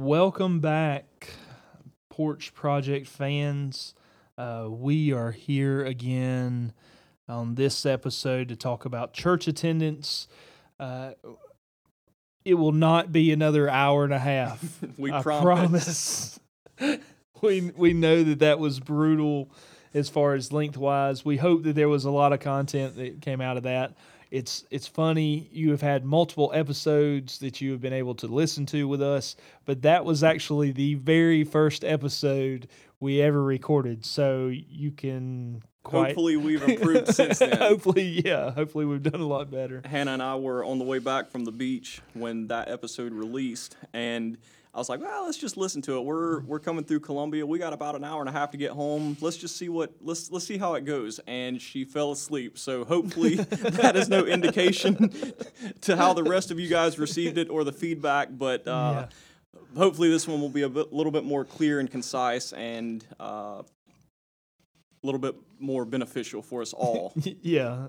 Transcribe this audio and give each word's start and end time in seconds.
Welcome 0.00 0.60
back, 0.60 1.28
Porch 2.08 2.54
Project 2.54 3.06
fans. 3.06 3.92
Uh, 4.38 4.66
we 4.70 5.12
are 5.12 5.30
here 5.30 5.84
again 5.84 6.72
on 7.28 7.56
this 7.56 7.84
episode 7.84 8.48
to 8.48 8.56
talk 8.56 8.86
about 8.86 9.12
church 9.12 9.46
attendance. 9.46 10.26
Uh, 10.78 11.10
it 12.46 12.54
will 12.54 12.72
not 12.72 13.12
be 13.12 13.30
another 13.30 13.68
hour 13.68 14.04
and 14.04 14.14
a 14.14 14.18
half. 14.18 14.82
we 14.96 15.12
I 15.12 15.20
promise. 15.20 16.40
promise. 16.78 17.00
we 17.42 17.70
we 17.76 17.92
know 17.92 18.24
that 18.24 18.38
that 18.38 18.58
was 18.58 18.80
brutal 18.80 19.50
as 19.92 20.08
far 20.08 20.32
as 20.32 20.50
lengthwise. 20.50 21.26
We 21.26 21.36
hope 21.36 21.64
that 21.64 21.74
there 21.74 21.90
was 21.90 22.06
a 22.06 22.10
lot 22.10 22.32
of 22.32 22.40
content 22.40 22.96
that 22.96 23.20
came 23.20 23.42
out 23.42 23.58
of 23.58 23.64
that. 23.64 23.98
It's 24.30 24.64
it's 24.70 24.86
funny 24.86 25.48
you 25.52 25.70
have 25.72 25.82
had 25.82 26.04
multiple 26.04 26.52
episodes 26.54 27.38
that 27.38 27.60
you 27.60 27.72
have 27.72 27.80
been 27.80 27.92
able 27.92 28.14
to 28.16 28.26
listen 28.26 28.64
to 28.66 28.86
with 28.86 29.02
us, 29.02 29.36
but 29.64 29.82
that 29.82 30.04
was 30.04 30.22
actually 30.22 30.70
the 30.70 30.94
very 30.94 31.42
first 31.42 31.84
episode 31.84 32.68
we 33.00 33.20
ever 33.20 33.42
recorded. 33.42 34.04
So 34.04 34.48
you 34.48 34.92
can 34.92 35.62
quite 35.82 36.08
Hopefully, 36.08 36.36
we've 36.36 36.62
improved 36.62 37.14
since 37.14 37.38
then. 37.38 37.56
hopefully, 37.58 38.22
yeah, 38.24 38.50
hopefully 38.50 38.84
we've 38.84 39.02
done 39.02 39.20
a 39.20 39.26
lot 39.26 39.50
better. 39.50 39.82
Hannah 39.84 40.12
and 40.12 40.22
I 40.22 40.36
were 40.36 40.64
on 40.64 40.78
the 40.78 40.84
way 40.84 40.98
back 40.98 41.30
from 41.30 41.44
the 41.44 41.52
beach 41.52 42.00
when 42.14 42.48
that 42.48 42.68
episode 42.68 43.12
released, 43.12 43.76
and 43.92 44.38
I 44.72 44.78
was 44.78 44.88
like, 44.88 45.00
"Well, 45.00 45.24
let's 45.24 45.36
just 45.36 45.56
listen 45.56 45.82
to 45.82 45.96
it. 45.96 46.04
We're 46.04 46.40
we're 46.40 46.60
coming 46.60 46.84
through 46.84 47.00
Columbia. 47.00 47.44
We 47.44 47.58
got 47.58 47.72
about 47.72 47.96
an 47.96 48.04
hour 48.04 48.20
and 48.20 48.28
a 48.28 48.32
half 48.32 48.52
to 48.52 48.56
get 48.56 48.70
home. 48.70 49.16
Let's 49.20 49.36
just 49.36 49.56
see 49.56 49.68
what 49.68 49.92
let's 50.00 50.30
let's 50.30 50.46
see 50.46 50.58
how 50.58 50.74
it 50.74 50.84
goes." 50.84 51.18
And 51.26 51.60
she 51.60 51.84
fell 51.84 52.12
asleep. 52.12 52.56
So 52.56 52.84
hopefully, 52.84 53.34
that 53.36 53.96
is 53.96 54.08
no 54.08 54.24
indication 54.24 55.10
to 55.82 55.96
how 55.96 56.12
the 56.12 56.22
rest 56.22 56.52
of 56.52 56.60
you 56.60 56.68
guys 56.68 56.98
received 56.98 57.36
it 57.36 57.50
or 57.50 57.64
the 57.64 57.72
feedback. 57.72 58.28
But 58.30 58.66
uh, 58.68 59.08
hopefully, 59.76 60.08
this 60.08 60.28
one 60.28 60.40
will 60.40 60.48
be 60.48 60.62
a 60.62 60.68
bit, 60.68 60.92
little 60.92 61.12
bit 61.12 61.24
more 61.24 61.44
clear 61.44 61.80
and 61.80 61.90
concise 61.90 62.52
and. 62.52 63.04
Uh, 63.18 63.62
a 65.02 65.06
little 65.06 65.18
bit 65.18 65.34
more 65.58 65.86
beneficial 65.86 66.42
for 66.42 66.60
us 66.60 66.74
all. 66.74 67.14
yeah 67.40 67.86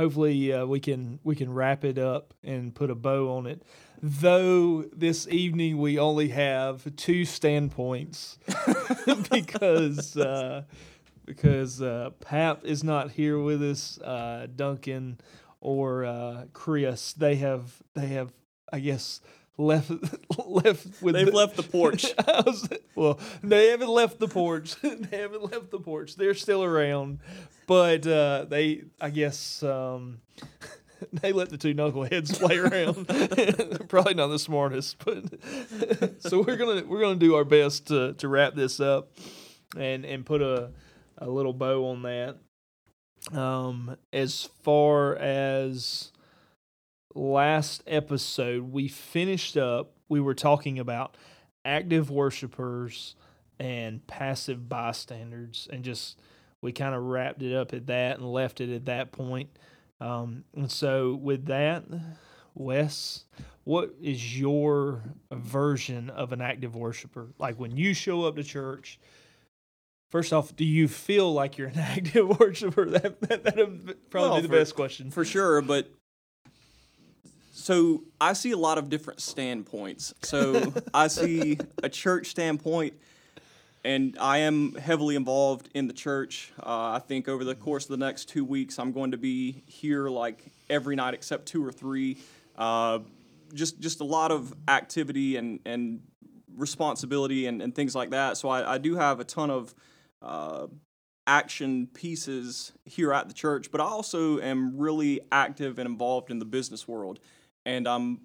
hopefully 0.00 0.52
uh, 0.52 0.64
we 0.64 0.80
can 0.80 1.18
we 1.24 1.36
can 1.36 1.52
wrap 1.52 1.84
it 1.84 1.98
up 1.98 2.32
and 2.42 2.74
put 2.74 2.90
a 2.90 2.94
bow 2.94 3.36
on 3.36 3.46
it 3.46 3.62
though 4.02 4.82
this 4.96 5.28
evening 5.28 5.78
we 5.78 5.98
only 5.98 6.28
have 6.28 6.94
two 6.96 7.24
standpoints 7.24 8.38
because 9.30 10.16
uh, 10.16 10.62
because 11.26 11.82
uh, 11.82 12.10
pap 12.20 12.64
is 12.64 12.82
not 12.82 13.10
here 13.12 13.38
with 13.38 13.62
us 13.62 13.98
uh, 14.00 14.46
duncan 14.56 15.18
or 15.60 16.04
uh, 16.04 16.44
chris 16.52 17.12
they 17.12 17.36
have 17.36 17.82
they 17.94 18.06
have 18.08 18.32
i 18.72 18.78
guess 18.80 19.20
left 19.58 19.90
left 20.46 21.02
with 21.02 21.14
They've 21.14 21.26
the- 21.26 21.32
left 21.32 21.56
the 21.56 21.62
porch. 21.62 22.06
Was- 22.46 22.66
well, 22.94 23.18
they 23.42 23.68
haven't 23.68 23.90
left 23.90 24.18
the 24.18 24.28
porch. 24.28 24.74
they 24.80 25.18
haven't 25.18 25.42
left 25.52 25.70
the 25.70 25.78
porch. 25.78 26.16
They're 26.16 26.32
still 26.34 26.64
around, 26.64 27.18
but 27.66 28.06
uh, 28.06 28.46
they, 28.48 28.84
I 29.00 29.10
guess, 29.10 29.62
um, 29.62 30.20
they 31.12 31.32
let 31.32 31.50
the 31.50 31.58
two 31.58 31.74
knuckleheads 31.74 32.38
play 32.38 32.58
around. 32.58 33.88
Probably 33.88 34.14
not 34.14 34.28
the 34.28 34.38
smartest, 34.38 35.02
but 35.04 35.24
so 36.22 36.42
we're 36.42 36.56
gonna 36.56 36.84
we're 36.86 37.00
gonna 37.00 37.16
do 37.16 37.34
our 37.34 37.44
best 37.44 37.86
to 37.88 38.14
to 38.14 38.28
wrap 38.28 38.54
this 38.54 38.80
up 38.80 39.10
and 39.76 40.04
and 40.04 40.24
put 40.24 40.42
a 40.42 40.70
a 41.18 41.28
little 41.28 41.52
bow 41.52 41.86
on 41.86 42.02
that. 42.02 42.36
Um, 43.36 43.96
as 44.12 44.48
far 44.62 45.16
as 45.16 46.12
last 47.14 47.82
episode, 47.86 48.72
we 48.72 48.88
finished 48.88 49.56
up. 49.56 49.92
We 50.08 50.20
were 50.20 50.34
talking 50.34 50.78
about 50.78 51.16
active 51.64 52.10
worshipers 52.10 53.14
and 53.58 54.06
passive 54.06 54.68
bystanders, 54.68 55.68
and 55.70 55.84
just 55.84 56.18
we 56.62 56.72
kind 56.72 56.94
of 56.94 57.02
wrapped 57.02 57.42
it 57.42 57.54
up 57.54 57.74
at 57.74 57.86
that 57.88 58.18
and 58.18 58.32
left 58.32 58.60
it 58.60 58.74
at 58.74 58.86
that 58.86 59.12
point. 59.12 59.50
Um, 60.00 60.44
and 60.54 60.70
so, 60.70 61.14
with 61.14 61.46
that, 61.46 61.84
Wes, 62.54 63.24
what 63.64 63.94
is 64.00 64.38
your 64.38 65.02
version 65.30 66.10
of 66.10 66.32
an 66.32 66.40
active 66.40 66.74
worshiper? 66.74 67.28
Like 67.38 67.58
when 67.58 67.76
you 67.76 67.92
show 67.94 68.24
up 68.24 68.36
to 68.36 68.42
church, 68.44 68.98
first 70.10 70.32
off, 70.32 70.56
do 70.56 70.64
you 70.64 70.88
feel 70.88 71.32
like 71.32 71.58
you're 71.58 71.68
an 71.68 71.78
active 71.78 72.40
worshiper? 72.40 72.86
That 72.86 73.20
that 73.22 73.44
that'd 73.44 74.10
probably 74.10 74.30
Well, 74.30 74.36
be 74.36 74.42
the 74.42 74.48
for- 74.48 74.54
best 74.54 74.74
question. 74.74 75.10
for 75.10 75.24
sure, 75.24 75.60
but 75.62 75.90
so 77.52 78.04
I 78.20 78.32
see 78.32 78.52
a 78.52 78.56
lot 78.56 78.78
of 78.78 78.88
different 78.88 79.20
standpoints. 79.20 80.14
So 80.22 80.72
I 80.94 81.08
see 81.08 81.58
a 81.82 81.88
church 81.88 82.28
standpoint, 82.28 82.94
and 83.84 84.16
I 84.20 84.38
am 84.38 84.74
heavily 84.74 85.16
involved 85.16 85.68
in 85.74 85.86
the 85.86 85.92
church. 85.92 86.52
Uh, 86.58 86.92
I 86.92 86.98
think 86.98 87.28
over 87.28 87.44
the 87.44 87.54
course 87.54 87.84
of 87.84 87.90
the 87.90 88.04
next 88.04 88.28
two 88.28 88.44
weeks, 88.44 88.78
I'm 88.78 88.92
going 88.92 89.12
to 89.12 89.16
be 89.16 89.62
here 89.66 90.08
like 90.08 90.44
every 90.68 90.96
night 90.96 91.14
except 91.14 91.46
two 91.46 91.64
or 91.64 91.72
three. 91.72 92.18
Uh, 92.56 93.00
just 93.54 93.80
just 93.80 94.00
a 94.00 94.04
lot 94.04 94.30
of 94.30 94.54
activity 94.68 95.36
and 95.36 95.60
and 95.64 96.00
responsibility 96.56 97.46
and, 97.46 97.62
and 97.62 97.74
things 97.74 97.94
like 97.94 98.10
that. 98.10 98.36
So 98.36 98.48
I, 98.48 98.74
I 98.74 98.78
do 98.78 98.96
have 98.96 99.20
a 99.20 99.24
ton 99.24 99.50
of 99.50 99.74
uh, 100.20 100.66
action 101.26 101.88
pieces 101.94 102.72
here 102.84 103.12
at 103.12 103.28
the 103.28 103.34
church, 103.34 103.70
but 103.70 103.80
I 103.80 103.84
also 103.84 104.40
am 104.40 104.76
really 104.76 105.20
active 105.32 105.78
and 105.78 105.88
involved 105.88 106.30
in 106.30 106.38
the 106.38 106.44
business 106.44 106.86
world. 106.86 107.20
And 107.64 107.86
I'm 107.86 108.20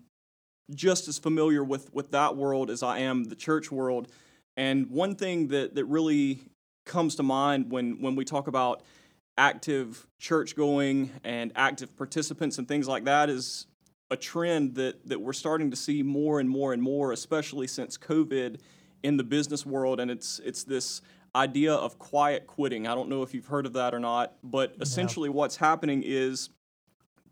just 0.74 1.08
as 1.08 1.20
familiar 1.20 1.64
with, 1.64 1.94
with 1.94 2.12
that 2.12 2.36
world 2.36 2.70
as 2.70 2.82
I 2.82 3.00
am 3.00 3.26
the 3.26 3.36
church 3.36 3.72
world. 3.72 4.08
And 4.58 4.90
one 4.90 5.16
thing 5.16 5.50
that, 5.50 5.76
that 5.76 5.86
really 5.86 6.40
comes 6.86 7.16
to 7.16 7.24
mind 7.24 7.72
when, 7.72 8.02
when 8.02 8.16
we 8.16 8.26
talk 8.26 8.48
about 8.48 8.84
active 9.38 10.08
church 10.20 10.56
going 10.56 11.12
and 11.24 11.52
active 11.56 11.96
participants 11.98 12.58
and 12.58 12.68
things 12.68 12.88
like 12.88 13.06
that 13.06 13.30
is 13.30 13.68
a 14.12 14.16
trend 14.16 14.76
that, 14.76 15.08
that 15.08 15.20
we're 15.20 15.34
starting 15.34 15.72
to 15.72 15.76
see 15.76 16.04
more 16.04 16.40
and 16.40 16.50
more 16.50 16.74
and 16.74 16.82
more, 16.82 17.12
especially 17.12 17.68
since 17.68 17.98
COVID 17.98 18.60
in 19.04 19.18
the 19.18 19.24
business 19.24 19.66
world. 19.66 20.00
And 20.00 20.10
it's, 20.10 20.40
it's 20.40 20.64
this 20.64 21.02
idea 21.36 21.74
of 21.74 22.00
quiet 22.00 22.48
quitting. 22.48 22.88
I 22.88 22.96
don't 22.96 23.10
know 23.10 23.24
if 23.24 23.34
you've 23.34 23.48
heard 23.48 23.66
of 23.66 23.74
that 23.74 23.94
or 23.94 24.00
not, 24.00 24.36
but 24.44 24.76
essentially 24.80 25.28
what's 25.28 25.58
happening 25.58 26.02
is 26.06 26.50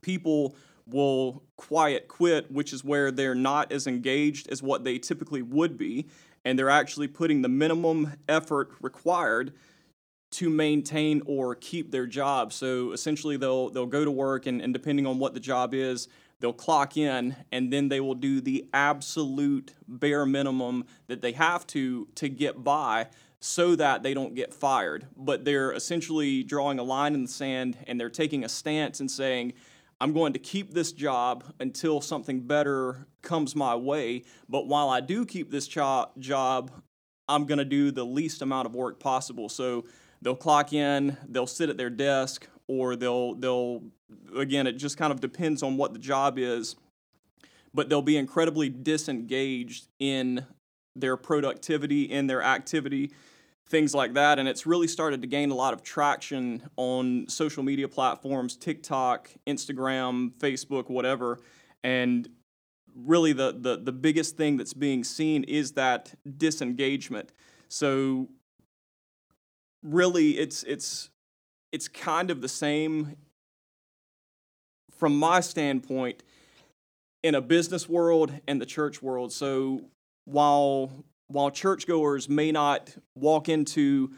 people 0.01 0.55
will 0.85 1.41
quiet 1.55 2.09
quit, 2.09 2.51
which 2.51 2.73
is 2.73 2.83
where 2.83 3.11
they're 3.11 3.35
not 3.35 3.71
as 3.71 3.87
engaged 3.87 4.49
as 4.49 4.61
what 4.61 4.83
they 4.83 4.99
typically 4.99 5.41
would 5.41 5.77
be, 5.77 6.07
and 6.45 6.57
they're 6.57 6.69
actually 6.69 7.07
putting 7.07 7.41
the 7.41 7.49
minimum 7.49 8.13
effort 8.27 8.71
required 8.81 9.53
to 10.31 10.49
maintain 10.49 11.21
or 11.25 11.55
keep 11.55 11.91
their 11.91 12.07
job. 12.07 12.51
So 12.51 12.91
essentially 12.91 13.37
they'll 13.37 13.69
they'll 13.69 13.85
go 13.85 14.03
to 14.03 14.11
work 14.11 14.45
and, 14.45 14.61
and 14.61 14.73
depending 14.73 15.05
on 15.05 15.19
what 15.19 15.33
the 15.33 15.39
job 15.39 15.73
is, 15.73 16.07
they'll 16.39 16.53
clock 16.53 16.97
in 16.97 17.35
and 17.51 17.71
then 17.71 17.89
they 17.89 17.99
will 17.99 18.15
do 18.15 18.41
the 18.41 18.65
absolute 18.73 19.73
bare 19.87 20.25
minimum 20.25 20.85
that 21.07 21.21
they 21.21 21.33
have 21.33 21.67
to 21.67 22.07
to 22.15 22.29
get 22.29 22.63
by 22.63 23.07
so 23.39 23.75
that 23.75 24.03
they 24.03 24.13
don't 24.13 24.35
get 24.35 24.53
fired. 24.53 25.05
But 25.15 25.45
they're 25.45 25.71
essentially 25.71 26.43
drawing 26.43 26.79
a 26.79 26.83
line 26.83 27.13
in 27.13 27.23
the 27.23 27.29
sand 27.29 27.77
and 27.85 27.99
they're 27.99 28.09
taking 28.09 28.43
a 28.43 28.49
stance 28.49 28.99
and 28.99 29.11
saying, 29.11 29.53
I'm 30.03 30.11
going 30.11 30.33
to 30.33 30.39
keep 30.39 30.73
this 30.73 30.91
job 30.91 31.45
until 31.61 32.01
something 32.01 32.41
better 32.41 33.07
comes 33.21 33.55
my 33.55 33.73
way. 33.73 34.23
But 34.49 34.67
while 34.67 34.89
I 34.89 34.99
do 34.99 35.25
keep 35.25 35.49
this 35.49 35.65
jo- 35.65 36.11
job, 36.19 36.71
I'm 37.29 37.45
going 37.45 37.59
to 37.59 37.63
do 37.63 37.89
the 37.89 38.03
least 38.03 38.41
amount 38.41 38.65
of 38.65 38.75
work 38.75 38.99
possible. 38.99 39.47
So 39.47 39.85
they'll 40.21 40.35
clock 40.35 40.73
in, 40.73 41.15
they'll 41.29 41.47
sit 41.47 41.69
at 41.69 41.77
their 41.77 41.89
desk, 41.89 42.49
or 42.67 42.97
they'll 42.97 43.35
they'll 43.35 43.81
again 44.35 44.67
it 44.67 44.73
just 44.73 44.97
kind 44.97 45.13
of 45.13 45.21
depends 45.21 45.63
on 45.63 45.77
what 45.77 45.93
the 45.93 45.99
job 45.99 46.37
is, 46.37 46.75
but 47.73 47.87
they'll 47.87 48.01
be 48.01 48.17
incredibly 48.17 48.67
disengaged 48.67 49.87
in 49.99 50.45
their 50.97 51.15
productivity, 51.15 52.03
in 52.03 52.27
their 52.27 52.43
activity, 52.43 53.13
things 53.67 53.95
like 53.95 54.13
that. 54.13 54.39
And 54.39 54.47
it's 54.47 54.65
really 54.65 54.87
started 54.87 55.21
to 55.21 55.27
gain 55.27 55.51
a 55.51 55.55
lot 55.55 55.73
of 55.73 55.83
traction 55.83 56.63
on 56.75 57.27
social 57.27 57.63
media 57.63 57.87
platforms, 57.87 58.55
TikTok, 58.55 59.29
Instagram, 59.47 60.31
Facebook, 60.33 60.89
whatever. 60.89 61.39
And 61.83 62.29
really 62.95 63.33
the, 63.33 63.55
the, 63.57 63.77
the 63.77 63.91
biggest 63.91 64.37
thing 64.37 64.57
that's 64.57 64.73
being 64.73 65.03
seen 65.03 65.43
is 65.45 65.73
that 65.73 66.13
disengagement. 66.37 67.31
So 67.69 68.29
really 69.83 70.37
it's 70.37 70.63
it's 70.63 71.09
it's 71.71 71.87
kind 71.87 72.29
of 72.31 72.41
the 72.41 72.47
same 72.47 73.15
from 74.97 75.17
my 75.17 75.39
standpoint 75.41 76.23
in 77.23 77.35
a 77.35 77.41
business 77.41 77.89
world 77.89 78.31
and 78.47 78.61
the 78.61 78.65
church 78.65 79.01
world. 79.01 79.33
So 79.33 79.81
while 80.25 80.91
while 81.33 81.49
churchgoers 81.49 82.29
may 82.29 82.51
not 82.51 82.95
walk 83.15 83.49
into 83.49 84.11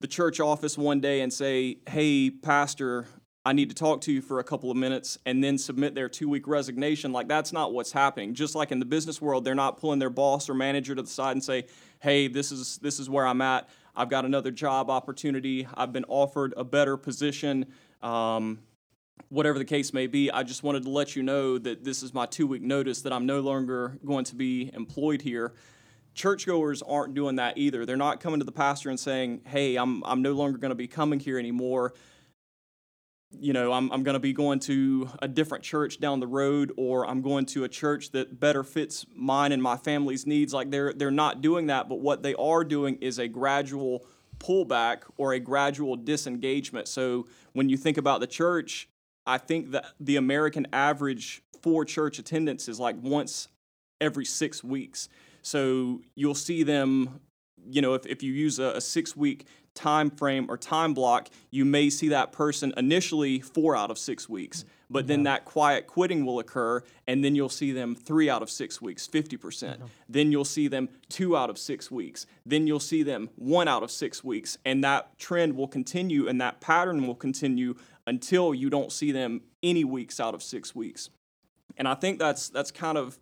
the 0.00 0.06
church 0.06 0.40
office 0.40 0.78
one 0.78 1.00
day 1.00 1.20
and 1.20 1.32
say, 1.32 1.78
"Hey, 1.86 2.30
pastor, 2.30 3.06
I 3.44 3.54
need 3.54 3.70
to 3.70 3.74
talk 3.74 4.02
to 4.02 4.12
you 4.12 4.20
for 4.20 4.38
a 4.38 4.44
couple 4.44 4.70
of 4.70 4.76
minutes 4.76 5.18
and 5.24 5.42
then 5.42 5.56
submit 5.56 5.94
their 5.94 6.08
two 6.08 6.28
week 6.28 6.46
resignation. 6.46 7.10
Like, 7.10 7.26
that's 7.26 7.52
not 7.52 7.72
what's 7.72 7.90
happening. 7.90 8.34
Just 8.34 8.54
like 8.54 8.70
in 8.70 8.78
the 8.78 8.84
business 8.84 9.20
world, 9.20 9.44
they're 9.44 9.54
not 9.54 9.78
pulling 9.78 9.98
their 9.98 10.10
boss 10.10 10.48
or 10.48 10.54
manager 10.54 10.94
to 10.94 11.02
the 11.02 11.08
side 11.08 11.32
and 11.32 11.42
say, 11.42 11.64
hey, 12.00 12.28
this 12.28 12.52
is, 12.52 12.78
this 12.78 13.00
is 13.00 13.08
where 13.08 13.26
I'm 13.26 13.40
at. 13.40 13.68
I've 13.96 14.10
got 14.10 14.24
another 14.26 14.50
job 14.50 14.90
opportunity. 14.90 15.66
I've 15.74 15.92
been 15.92 16.04
offered 16.06 16.52
a 16.56 16.64
better 16.64 16.98
position. 16.98 17.66
Um, 18.02 18.60
whatever 19.30 19.58
the 19.58 19.64
case 19.64 19.94
may 19.94 20.06
be, 20.06 20.30
I 20.30 20.42
just 20.42 20.62
wanted 20.62 20.82
to 20.82 20.90
let 20.90 21.16
you 21.16 21.22
know 21.22 21.56
that 21.58 21.82
this 21.82 22.02
is 22.02 22.12
my 22.12 22.26
two 22.26 22.46
week 22.46 22.62
notice 22.62 23.00
that 23.02 23.12
I'm 23.12 23.24
no 23.24 23.40
longer 23.40 23.98
going 24.04 24.26
to 24.26 24.36
be 24.36 24.70
employed 24.74 25.22
here. 25.22 25.54
Churchgoers 26.14 26.82
aren't 26.82 27.14
doing 27.14 27.36
that 27.36 27.56
either. 27.56 27.86
They're 27.86 27.96
not 27.96 28.20
coming 28.20 28.40
to 28.40 28.44
the 28.44 28.52
pastor 28.52 28.90
and 28.90 28.98
saying, 28.98 29.42
Hey, 29.46 29.76
I'm, 29.76 30.02
I'm 30.04 30.22
no 30.22 30.32
longer 30.32 30.58
going 30.58 30.70
to 30.70 30.76
be 30.76 30.88
coming 30.88 31.20
here 31.20 31.38
anymore. 31.38 31.94
You 33.32 33.52
know, 33.52 33.72
I'm, 33.72 33.92
I'm 33.92 34.02
going 34.02 34.14
to 34.14 34.20
be 34.20 34.32
going 34.32 34.58
to 34.60 35.08
a 35.22 35.28
different 35.28 35.62
church 35.62 36.00
down 36.00 36.18
the 36.18 36.26
road, 36.26 36.72
or 36.76 37.08
I'm 37.08 37.22
going 37.22 37.46
to 37.46 37.62
a 37.62 37.68
church 37.68 38.10
that 38.10 38.40
better 38.40 38.64
fits 38.64 39.06
mine 39.14 39.52
and 39.52 39.62
my 39.62 39.76
family's 39.76 40.26
needs. 40.26 40.52
Like 40.52 40.72
they're, 40.72 40.92
they're 40.92 41.12
not 41.12 41.40
doing 41.40 41.68
that, 41.68 41.88
but 41.88 42.00
what 42.00 42.24
they 42.24 42.34
are 42.34 42.64
doing 42.64 42.96
is 42.96 43.20
a 43.20 43.28
gradual 43.28 44.04
pullback 44.38 45.02
or 45.16 45.32
a 45.32 45.38
gradual 45.38 45.94
disengagement. 45.94 46.88
So 46.88 47.28
when 47.52 47.68
you 47.68 47.76
think 47.76 47.98
about 47.98 48.18
the 48.20 48.26
church, 48.26 48.88
I 49.26 49.38
think 49.38 49.70
that 49.70 49.86
the 50.00 50.16
American 50.16 50.66
average 50.72 51.42
for 51.62 51.84
church 51.84 52.18
attendance 52.18 52.68
is 52.68 52.80
like 52.80 52.96
once 53.00 53.48
every 54.00 54.24
six 54.24 54.64
weeks. 54.64 55.08
So 55.42 56.00
you'll 56.14 56.34
see 56.34 56.62
them, 56.62 57.20
you 57.68 57.82
know, 57.82 57.94
if, 57.94 58.06
if 58.06 58.22
you 58.22 58.32
use 58.32 58.58
a, 58.58 58.76
a 58.76 58.80
six 58.80 59.16
week 59.16 59.46
time 59.74 60.10
frame 60.10 60.46
or 60.50 60.56
time 60.56 60.94
block, 60.94 61.28
you 61.50 61.64
may 61.64 61.90
see 61.90 62.08
that 62.08 62.32
person 62.32 62.72
initially 62.76 63.40
four 63.40 63.76
out 63.76 63.90
of 63.90 63.98
six 63.98 64.28
weeks, 64.28 64.64
but 64.90 65.06
then 65.06 65.22
that 65.22 65.44
quiet 65.44 65.86
quitting 65.86 66.26
will 66.26 66.40
occur, 66.40 66.82
and 67.06 67.24
then 67.24 67.36
you'll 67.36 67.48
see 67.48 67.70
them 67.70 67.94
three 67.94 68.28
out 68.28 68.42
of 68.42 68.50
six 68.50 68.82
weeks, 68.82 69.06
50%. 69.06 69.40
percent 69.40 69.80
Then 70.08 70.32
you'll 70.32 70.44
see 70.44 70.66
them 70.66 70.88
two 71.08 71.36
out 71.36 71.48
of 71.48 71.58
six 71.58 71.90
weeks. 71.90 72.26
Then 72.44 72.66
you'll 72.66 72.80
see 72.80 73.02
them 73.02 73.30
one 73.36 73.68
out 73.68 73.82
of 73.82 73.90
six 73.90 74.24
weeks, 74.24 74.58
and 74.64 74.82
that 74.82 75.18
trend 75.18 75.56
will 75.56 75.68
continue 75.68 76.28
and 76.28 76.40
that 76.40 76.60
pattern 76.60 77.06
will 77.06 77.14
continue 77.14 77.76
until 78.06 78.52
you 78.52 78.68
don't 78.68 78.90
see 78.90 79.12
them 79.12 79.42
any 79.62 79.84
weeks 79.84 80.18
out 80.18 80.34
of 80.34 80.42
six 80.42 80.74
weeks. 80.74 81.10
And 81.76 81.86
I 81.86 81.94
think 81.94 82.18
that's 82.18 82.48
that's 82.48 82.72
kind 82.72 82.98
of 82.98 83.18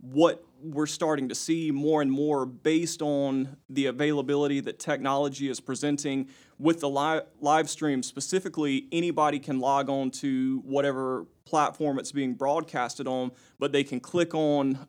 what 0.00 0.42
we're 0.62 0.86
starting 0.86 1.28
to 1.28 1.34
see 1.34 1.70
more 1.70 2.02
and 2.02 2.10
more 2.10 2.46
based 2.46 3.02
on 3.02 3.56
the 3.68 3.86
availability 3.86 4.60
that 4.60 4.78
technology 4.78 5.48
is 5.48 5.60
presenting 5.60 6.28
with 6.58 6.80
the 6.80 6.88
live, 6.88 7.22
live 7.40 7.70
stream. 7.70 8.02
Specifically 8.02 8.86
anybody 8.92 9.38
can 9.38 9.58
log 9.58 9.88
on 9.88 10.10
to 10.10 10.60
whatever 10.64 11.26
platform 11.44 11.98
it's 11.98 12.12
being 12.12 12.34
broadcasted 12.34 13.08
on 13.08 13.32
but 13.58 13.72
they 13.72 13.82
can 13.82 13.98
click 13.98 14.34
on 14.34 14.86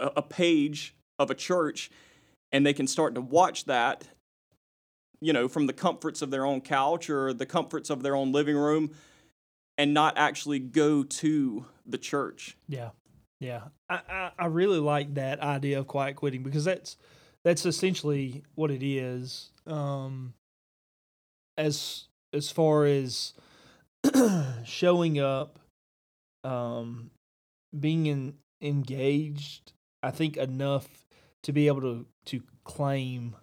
a, 0.00 0.10
a 0.16 0.22
page 0.22 0.94
of 1.18 1.30
a 1.30 1.34
church 1.34 1.90
and 2.50 2.66
they 2.66 2.72
can 2.72 2.86
start 2.86 3.14
to 3.14 3.20
watch 3.20 3.66
that 3.66 4.04
you 5.20 5.32
know 5.32 5.46
from 5.46 5.66
the 5.66 5.72
comforts 5.72 6.20
of 6.22 6.30
their 6.30 6.44
own 6.44 6.60
couch 6.60 7.08
or 7.10 7.32
the 7.32 7.46
comforts 7.46 7.90
of 7.90 8.02
their 8.02 8.16
own 8.16 8.32
living 8.32 8.56
room 8.56 8.90
and 9.76 9.94
not 9.94 10.18
actually 10.18 10.58
go 10.58 11.04
to 11.04 11.64
the 11.86 11.98
church. 11.98 12.56
Yeah, 12.68 12.90
yeah. 13.40 13.62
I, 13.88 14.00
I, 14.08 14.30
I 14.38 14.46
really 14.46 14.78
like 14.78 15.14
that 15.14 15.40
idea 15.40 15.78
of 15.78 15.86
quiet 15.86 16.16
quitting 16.16 16.42
because 16.42 16.64
that's 16.64 16.96
that's 17.44 17.64
essentially 17.66 18.42
what 18.54 18.70
it 18.70 18.82
is. 18.82 19.50
Um, 19.66 20.34
as 21.56 22.04
as 22.32 22.50
far 22.50 22.84
as 22.84 23.34
showing 24.64 25.18
up, 25.18 25.58
um, 26.44 27.10
being 27.78 28.06
in, 28.06 28.34
engaged, 28.60 29.72
I 30.02 30.10
think 30.10 30.36
enough 30.36 30.88
to 31.44 31.52
be 31.52 31.68
able 31.68 31.80
to 31.82 32.06
to 32.26 32.42
claim 32.64 33.36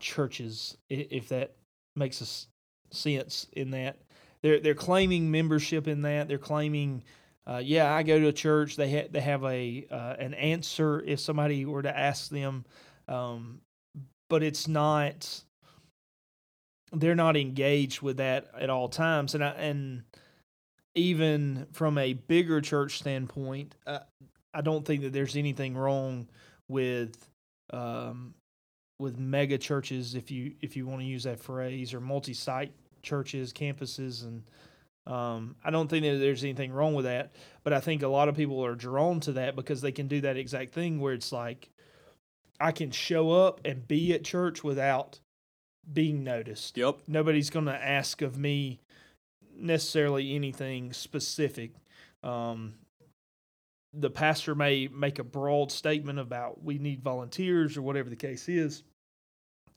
churches, 0.00 0.76
if 0.88 1.28
that 1.28 1.54
makes 1.94 2.22
us 2.22 2.48
sense 2.90 3.46
in 3.52 3.70
that 3.70 3.96
they're 4.42 4.60
they're 4.60 4.74
claiming 4.74 5.30
membership 5.30 5.88
in 5.88 6.02
that 6.02 6.28
they're 6.28 6.38
claiming 6.38 7.02
uh, 7.46 7.60
yeah 7.62 7.92
I 7.92 8.02
go 8.02 8.18
to 8.18 8.28
a 8.28 8.32
church. 8.32 8.76
They 8.76 8.90
ha- 8.90 9.08
they 9.10 9.20
have 9.20 9.44
a 9.44 9.86
uh, 9.90 10.14
an 10.18 10.34
answer 10.34 11.00
if 11.00 11.20
somebody 11.20 11.64
were 11.64 11.82
to 11.82 11.96
ask 11.96 12.28
them 12.30 12.64
um, 13.08 13.60
but 14.28 14.42
it's 14.42 14.68
not 14.68 15.42
they're 16.92 17.14
not 17.14 17.36
engaged 17.36 18.02
with 18.02 18.18
that 18.18 18.50
at 18.60 18.68
all 18.68 18.88
times. 18.88 19.34
And 19.34 19.42
I, 19.42 19.50
and 19.50 20.02
even 20.94 21.66
from 21.72 21.96
a 21.98 22.12
bigger 22.12 22.60
church 22.60 22.98
standpoint 22.98 23.74
uh, 23.86 24.00
I 24.54 24.60
don't 24.60 24.84
think 24.84 25.02
that 25.02 25.12
there's 25.12 25.36
anything 25.36 25.76
wrong 25.76 26.28
with 26.68 27.16
um, 27.72 28.34
with 28.98 29.18
mega 29.18 29.58
churches 29.58 30.14
if 30.14 30.30
you 30.30 30.54
if 30.60 30.76
you 30.76 30.86
want 30.86 31.00
to 31.00 31.06
use 31.06 31.24
that 31.24 31.40
phrase 31.40 31.94
or 31.94 32.00
multi-site 32.00 32.72
churches 33.02 33.52
campuses 33.52 34.24
and 34.24 34.42
um, 35.06 35.56
i 35.64 35.70
don't 35.70 35.88
think 35.88 36.04
that 36.04 36.18
there's 36.18 36.44
anything 36.44 36.72
wrong 36.72 36.94
with 36.94 37.04
that 37.04 37.32
but 37.64 37.72
i 37.72 37.80
think 37.80 38.02
a 38.02 38.08
lot 38.08 38.28
of 38.28 38.36
people 38.36 38.64
are 38.64 38.74
drawn 38.74 39.20
to 39.20 39.32
that 39.32 39.56
because 39.56 39.80
they 39.80 39.92
can 39.92 40.08
do 40.08 40.20
that 40.20 40.36
exact 40.36 40.72
thing 40.72 41.00
where 41.00 41.14
it's 41.14 41.32
like 41.32 41.70
i 42.60 42.70
can 42.72 42.90
show 42.90 43.30
up 43.30 43.60
and 43.64 43.88
be 43.88 44.12
at 44.12 44.24
church 44.24 44.62
without 44.62 45.20
being 45.92 46.22
noticed 46.22 46.76
yep 46.76 46.98
nobody's 47.08 47.50
going 47.50 47.66
to 47.66 47.84
ask 47.84 48.22
of 48.22 48.38
me 48.38 48.80
necessarily 49.62 50.34
anything 50.34 50.92
specific. 50.92 51.72
Um, 52.22 52.74
the 53.94 54.10
pastor 54.10 54.54
may 54.54 54.88
make 54.88 55.18
a 55.18 55.24
broad 55.24 55.70
statement 55.70 56.18
about 56.18 56.62
we 56.62 56.78
need 56.78 57.02
volunteers 57.02 57.76
or 57.76 57.82
whatever 57.82 58.08
the 58.08 58.16
case 58.16 58.48
is, 58.48 58.82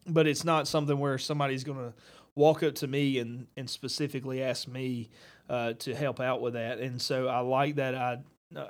but 0.07 0.27
it's 0.27 0.43
not 0.43 0.67
something 0.67 0.97
where 0.97 1.17
somebody's 1.17 1.63
going 1.63 1.79
to 1.79 1.93
walk 2.35 2.63
up 2.63 2.75
to 2.75 2.87
me 2.87 3.19
and, 3.19 3.47
and 3.55 3.69
specifically 3.69 4.43
ask 4.43 4.67
me 4.67 5.09
uh, 5.49 5.73
to 5.73 5.95
help 5.95 6.19
out 6.19 6.41
with 6.41 6.53
that. 6.53 6.79
And 6.79 7.01
so 7.01 7.27
I 7.27 7.39
like 7.39 7.75
that. 7.75 7.95
I 7.95 8.19
uh, 8.55 8.67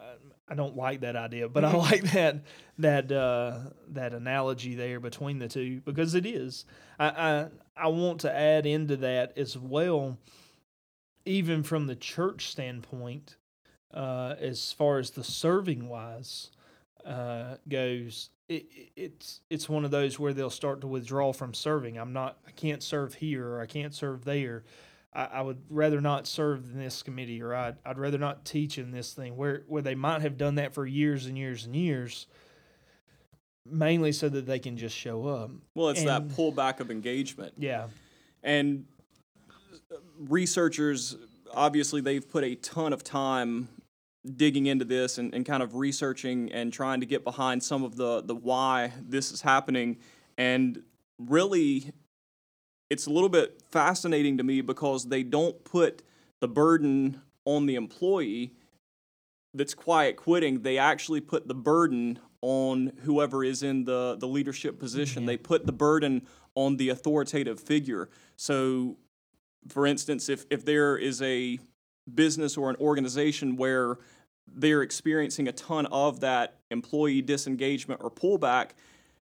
I 0.48 0.56
don't 0.56 0.76
like 0.76 1.02
that 1.02 1.16
idea, 1.16 1.50
but 1.50 1.66
I 1.66 1.74
like 1.76 2.12
that 2.12 2.44
that 2.78 3.12
uh, 3.12 3.60
that 3.90 4.14
analogy 4.14 4.76
there 4.76 5.00
between 5.00 5.40
the 5.40 5.48
two 5.48 5.82
because 5.82 6.16
it 6.16 6.26
is. 6.26 6.66
I, 7.00 7.08
I 7.08 7.48
I 7.76 7.88
want 7.88 8.22
to 8.22 8.36
add 8.36 8.66
into 8.66 8.98
that 8.98 9.38
as 9.38 9.58
well, 9.58 10.18
even 11.26 11.64
from 11.64 11.88
the 11.88 11.96
church 11.96 12.48
standpoint, 12.48 13.38
uh, 13.94 14.36
as 14.40 14.72
far 14.72 15.00
as 15.00 15.12
the 15.12 15.24
serving 15.24 15.88
wise 15.88 16.52
uh, 17.06 17.56
goes. 17.70 18.30
It, 18.48 18.66
it's 18.96 19.42
it's 19.50 19.68
one 19.70 19.86
of 19.86 19.92
those 19.92 20.20
where 20.20 20.34
they'll 20.34 20.50
start 20.50 20.82
to 20.82 20.88
withdraw 20.88 21.34
from 21.34 21.54
serving. 21.54 21.98
I'm 21.98 22.14
not. 22.14 22.38
I 22.48 22.52
can't 22.52 22.84
serve 22.84 23.14
here 23.16 23.48
or 23.48 23.62
I 23.62 23.66
can't 23.66 23.94
serve 23.94 24.24
there. 24.26 24.64
I, 25.14 25.26
I 25.26 25.42
would 25.42 25.62
rather 25.70 26.02
not 26.02 26.28
serve 26.28 26.72
in 26.74 26.78
this 26.80 27.02
committee 27.02 27.42
or 27.42 27.56
I'd, 27.56 27.78
I'd 27.86 27.98
rather 27.98 28.18
not 28.18 28.46
teach 28.46 28.78
in 28.78 28.92
this 28.92 29.14
thing 29.14 29.36
where, 29.38 29.64
where 29.68 29.82
they 29.82 29.96
might 29.96 30.22
have 30.22 30.38
done 30.38 30.56
that 30.56 30.74
for 30.74 30.86
years 30.86 31.26
and 31.26 31.38
years 31.38 31.66
and 31.66 31.76
years, 31.76 32.28
mainly 33.66 34.12
so 34.12 34.28
that 34.30 34.46
they 34.46 34.60
can 34.60 34.76
just 34.78 34.96
show 34.96 35.26
up. 35.26 35.52
well 35.74 35.90
it's 35.90 36.04
that 36.04 36.24
And- 36.24 36.32
pullback 36.32 36.80
of 36.82 36.92
engagement 36.92 37.54
Yeah. 37.58 37.88
and 38.44 38.86
researchers 40.20 41.16
obviously 41.54 42.02
they've 42.02 42.28
put 42.30 42.44
a 42.44 42.56
ton 42.56 42.94
of 42.94 43.04
time 43.04 43.70
digging 44.36 44.66
into 44.66 44.86
this 44.86 45.18
and, 45.18 45.34
and 45.34 45.46
kind 45.46 45.62
of 45.62 45.76
researching 45.76 46.52
and 46.52 46.74
trying 46.74 47.00
to 47.00 47.06
get 47.06 47.24
behind 47.24 47.64
some 47.64 47.84
of 47.84 47.96
the 47.96 48.22
the 48.22 48.36
why 48.36 48.92
this 49.02 49.32
is 49.32 49.42
happening. 49.42 49.98
And 50.38 50.84
really 51.20 51.92
it's 52.90 53.08
a 53.08 53.10
little 53.10 53.30
bit 53.30 53.62
fascinating 53.72 54.38
to 54.38 54.44
me 54.44 54.62
because 54.62 55.06
they 55.06 55.24
don't 55.24 55.64
put 55.64 56.04
the 56.42 56.48
burden 56.48 57.22
on 57.46 57.66
the 57.66 57.76
employee 57.76 58.54
that's 59.54 59.74
quiet 59.74 60.18
quitting. 60.18 60.62
They 60.62 60.78
actually 60.78 61.22
put 61.22 61.48
the 61.48 61.56
burden 61.56 62.20
on 62.42 62.92
whoever 63.04 63.44
is 63.44 63.64
in 63.64 63.86
the 63.86 64.18
the 64.20 64.28
leadership 64.28 64.80
position. 64.80 65.24
Yeah. 65.24 65.28
they 65.28 65.38
put 65.38 65.66
the 65.66 65.72
burden 65.72 66.28
on 66.56 66.78
the 66.78 66.90
authoritative 66.90 67.60
figure. 67.60 68.10
So 68.36 68.98
for 69.68 69.86
instance 69.86 70.30
if 70.30 70.46
if 70.50 70.66
there 70.66 70.98
is 70.98 71.22
a 71.22 71.60
business 72.14 72.56
or 72.56 72.70
an 72.70 72.76
organization 72.80 73.56
where 73.56 73.98
they're 74.48 74.82
experiencing 74.82 75.48
a 75.48 75.52
ton 75.52 75.86
of 75.88 76.20
that 76.22 76.60
employee 76.72 77.22
disengagement 77.22 78.02
or 78.04 78.10
pullback 78.10 78.72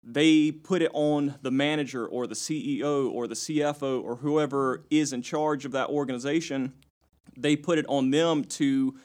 they 0.02 0.50
put 0.50 0.82
it 0.82 0.90
on 0.94 1.36
the 1.42 1.50
manager 1.50 2.06
or 2.06 2.26
the 2.26 2.34
CEO 2.34 3.10
or 3.10 3.28
the 3.28 3.34
CFO 3.34 4.02
or 4.02 4.16
whoever 4.16 4.84
is 4.90 5.12
in 5.12 5.22
charge 5.22 5.64
of 5.64 5.72
that 5.72 5.88
organization. 5.88 6.72
They 7.36 7.54
put 7.54 7.78
it 7.78 7.86
on 7.88 8.10
them 8.10 8.44
to, 8.44 8.96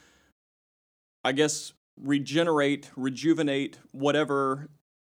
I 1.24 1.34
guess, 1.34 1.74
regenerate, 2.02 2.90
rejuvenate 2.96 3.78
whatever 3.92 4.70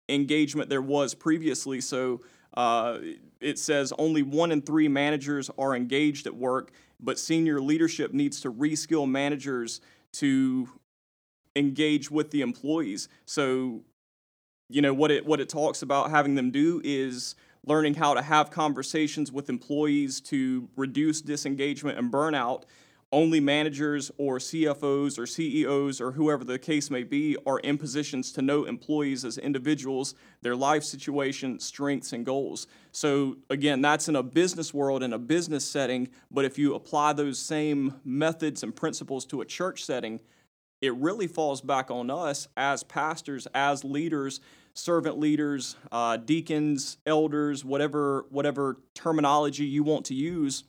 engagement 0.08 0.68
there 0.68 0.82
was 0.82 1.14
previously. 1.14 1.80
So, 1.80 2.20
uh, 2.54 2.98
it 3.40 3.58
says 3.58 3.92
only 3.96 4.22
one 4.22 4.50
in 4.50 4.60
three 4.60 4.88
managers 4.88 5.50
are 5.56 5.74
engaged 5.74 6.26
at 6.26 6.34
work, 6.34 6.72
but 6.98 7.18
senior 7.18 7.60
leadership 7.60 8.12
needs 8.12 8.40
to 8.40 8.52
reskill 8.52 9.08
managers 9.08 9.80
to 10.14 10.68
engage 11.56 12.10
with 12.10 12.30
the 12.30 12.40
employees. 12.40 13.08
So, 13.26 13.82
you 14.68 14.80
know 14.80 14.94
what 14.94 15.10
it 15.10 15.26
what 15.26 15.40
it 15.40 15.48
talks 15.48 15.82
about 15.82 16.10
having 16.10 16.36
them 16.36 16.50
do 16.50 16.80
is 16.84 17.34
learning 17.66 17.94
how 17.94 18.14
to 18.14 18.22
have 18.22 18.50
conversations 18.50 19.30
with 19.32 19.50
employees 19.50 20.20
to 20.20 20.68
reduce 20.76 21.20
disengagement 21.20 21.98
and 21.98 22.10
burnout 22.12 22.62
only 23.12 23.40
managers 23.40 24.10
or 24.18 24.38
CFOs 24.38 25.18
or 25.18 25.26
CEOs 25.26 26.00
or 26.00 26.12
whoever 26.12 26.44
the 26.44 26.58
case 26.58 26.90
may 26.90 27.02
be 27.02 27.36
are 27.44 27.58
in 27.60 27.76
positions 27.76 28.30
to 28.32 28.42
know 28.42 28.64
employees 28.64 29.24
as 29.24 29.36
individuals, 29.36 30.14
their 30.42 30.54
life 30.54 30.84
situation, 30.84 31.58
strengths, 31.58 32.12
and 32.12 32.24
goals. 32.24 32.68
So, 32.92 33.36
again, 33.50 33.80
that's 33.82 34.08
in 34.08 34.14
a 34.14 34.22
business 34.22 34.72
world, 34.72 35.02
in 35.02 35.12
a 35.12 35.18
business 35.18 35.64
setting, 35.64 36.08
but 36.30 36.44
if 36.44 36.56
you 36.56 36.74
apply 36.74 37.14
those 37.14 37.38
same 37.38 38.00
methods 38.04 38.62
and 38.62 38.74
principles 38.74 39.26
to 39.26 39.40
a 39.40 39.44
church 39.44 39.84
setting, 39.84 40.20
it 40.80 40.94
really 40.94 41.26
falls 41.26 41.60
back 41.60 41.90
on 41.90 42.10
us 42.10 42.48
as 42.56 42.84
pastors, 42.84 43.46
as 43.54 43.84
leaders, 43.84 44.40
servant 44.72 45.18
leaders, 45.18 45.76
uh, 45.92 46.16
deacons, 46.16 46.96
elders, 47.06 47.64
whatever 47.64 48.26
whatever 48.30 48.78
terminology 48.94 49.64
you 49.64 49.82
want 49.82 50.06
to 50.06 50.14
use. 50.14 50.64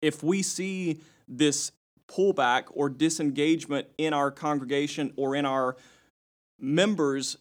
If 0.00 0.22
we 0.22 0.42
see 0.42 1.00
this 1.28 1.72
pullback 2.08 2.64
or 2.70 2.88
disengagement 2.88 3.86
in 3.98 4.12
our 4.12 4.30
congregation 4.30 5.12
or 5.16 5.34
in 5.34 5.46
our 5.46 5.76
members, 6.58 7.36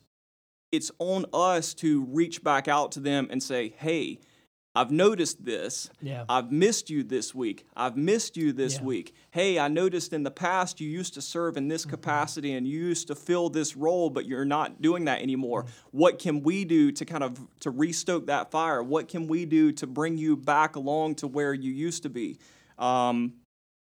it's 0.71 0.91
on 0.99 1.25
us 1.33 1.73
to 1.75 2.05
reach 2.05 2.43
back 2.43 2.67
out 2.67 2.91
to 2.93 2.99
them 2.99 3.27
and 3.29 3.41
say, 3.43 3.73
hey, 3.77 4.19
I've 4.75 4.89
noticed 4.89 5.45
this. 5.45 5.91
Yeah. 6.01 6.25
I've 6.27 6.51
missed 6.51 6.89
you 6.89 7.03
this 7.03 7.35
week. 7.35 7.63
I've 7.75 7.95
missed 7.95 8.35
you 8.35 8.51
this 8.53 8.77
Yeah. 8.77 8.83
week. 8.85 9.13
Hey, 9.29 9.59
I 9.59 9.67
noticed 9.67 10.13
in 10.13 10.23
the 10.23 10.31
past 10.31 10.81
you 10.81 10.89
used 10.89 11.13
to 11.13 11.21
serve 11.21 11.57
in 11.57 11.65
Mm-hmm. 11.65 11.69
this 11.69 11.85
capacity 11.85 12.53
and 12.53 12.67
you 12.67 12.79
used 12.79 13.05
to 13.09 13.15
fill 13.15 13.49
this 13.49 13.75
role, 13.77 14.09
but 14.09 14.25
you're 14.25 14.45
not 14.45 14.81
doing 14.81 15.05
that 15.05 15.21
anymore. 15.21 15.63
Mm-hmm. 15.65 15.97
What 15.97 16.17
can 16.17 16.41
we 16.41 16.65
do 16.65 16.91
to 16.91 17.05
kind 17.05 17.23
of 17.23 17.39
to 17.59 17.69
restoke 17.69 18.25
that 18.25 18.49
fire? 18.49 18.81
What 18.81 19.07
can 19.07 19.27
we 19.27 19.45
do 19.45 19.71
to 19.73 19.85
bring 19.85 20.17
you 20.17 20.35
back 20.35 20.75
along 20.75 21.15
to 21.15 21.27
where 21.27 21.53
you 21.53 21.71
used 21.71 22.01
to 22.03 22.09
be? 22.09 22.39
Um, 22.79 23.33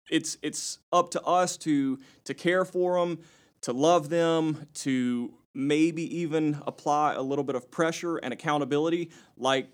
it's 0.09 0.37
it's 0.41 0.79
up 0.91 1.11
to 1.11 1.21
us 1.23 1.57
to 1.57 1.99
to 2.25 2.33
care 2.33 2.65
for 2.65 2.99
them, 2.99 3.19
to 3.61 3.73
love 3.73 4.09
them, 4.09 4.67
to 4.75 5.33
maybe 5.53 6.17
even 6.17 6.61
apply 6.67 7.13
a 7.13 7.21
little 7.21 7.43
bit 7.43 7.55
of 7.55 7.71
pressure 7.71 8.17
and 8.17 8.33
accountability. 8.33 9.11
Like 9.37 9.69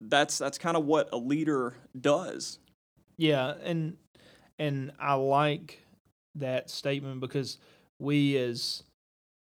that's 0.00 0.38
that's 0.38 0.58
kind 0.58 0.76
of 0.76 0.84
what 0.84 1.08
a 1.12 1.16
leader 1.16 1.74
does. 1.98 2.58
Yeah, 3.16 3.54
and 3.62 3.96
and 4.58 4.92
I 4.98 5.14
like 5.14 5.84
that 6.36 6.70
statement 6.70 7.20
because 7.20 7.58
we 7.98 8.36
as 8.38 8.82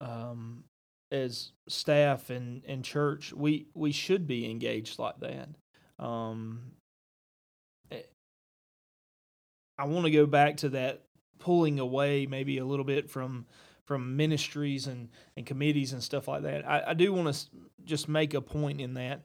um 0.00 0.64
as 1.11 1.52
staff 1.68 2.30
and 2.30 2.62
and 2.66 2.85
church 2.85 3.32
we 3.32 3.66
we 3.75 3.92
should 3.92 4.26
be 4.26 4.50
engaged 4.50 4.99
like 4.99 5.18
that. 5.20 5.49
Um 5.99 6.73
I 9.78 9.85
want 9.87 10.06
to 10.06 10.11
go 10.11 10.26
back 10.26 10.59
to 10.59 10.71
that 10.71 11.02
pulling 11.38 11.78
away 11.78 12.26
maybe 12.26 12.59
a 12.59 12.64
little 12.64 12.85
bit 12.85 13.11
from 13.11 13.47
from 13.85 14.16
ministries 14.16 14.87
and 14.87 15.09
and 15.37 15.47
committees 15.47 15.92
and 15.92 16.02
stuff 16.02 16.28
like 16.28 16.42
that. 16.42 16.68
I, 16.68 16.83
I 16.88 16.95
do 16.95 17.12
want 17.12 17.35
to 17.35 17.47
just 17.85 18.09
make 18.09 18.35
a 18.35 18.40
point 18.40 18.80
in 18.80 18.95
that. 18.95 19.25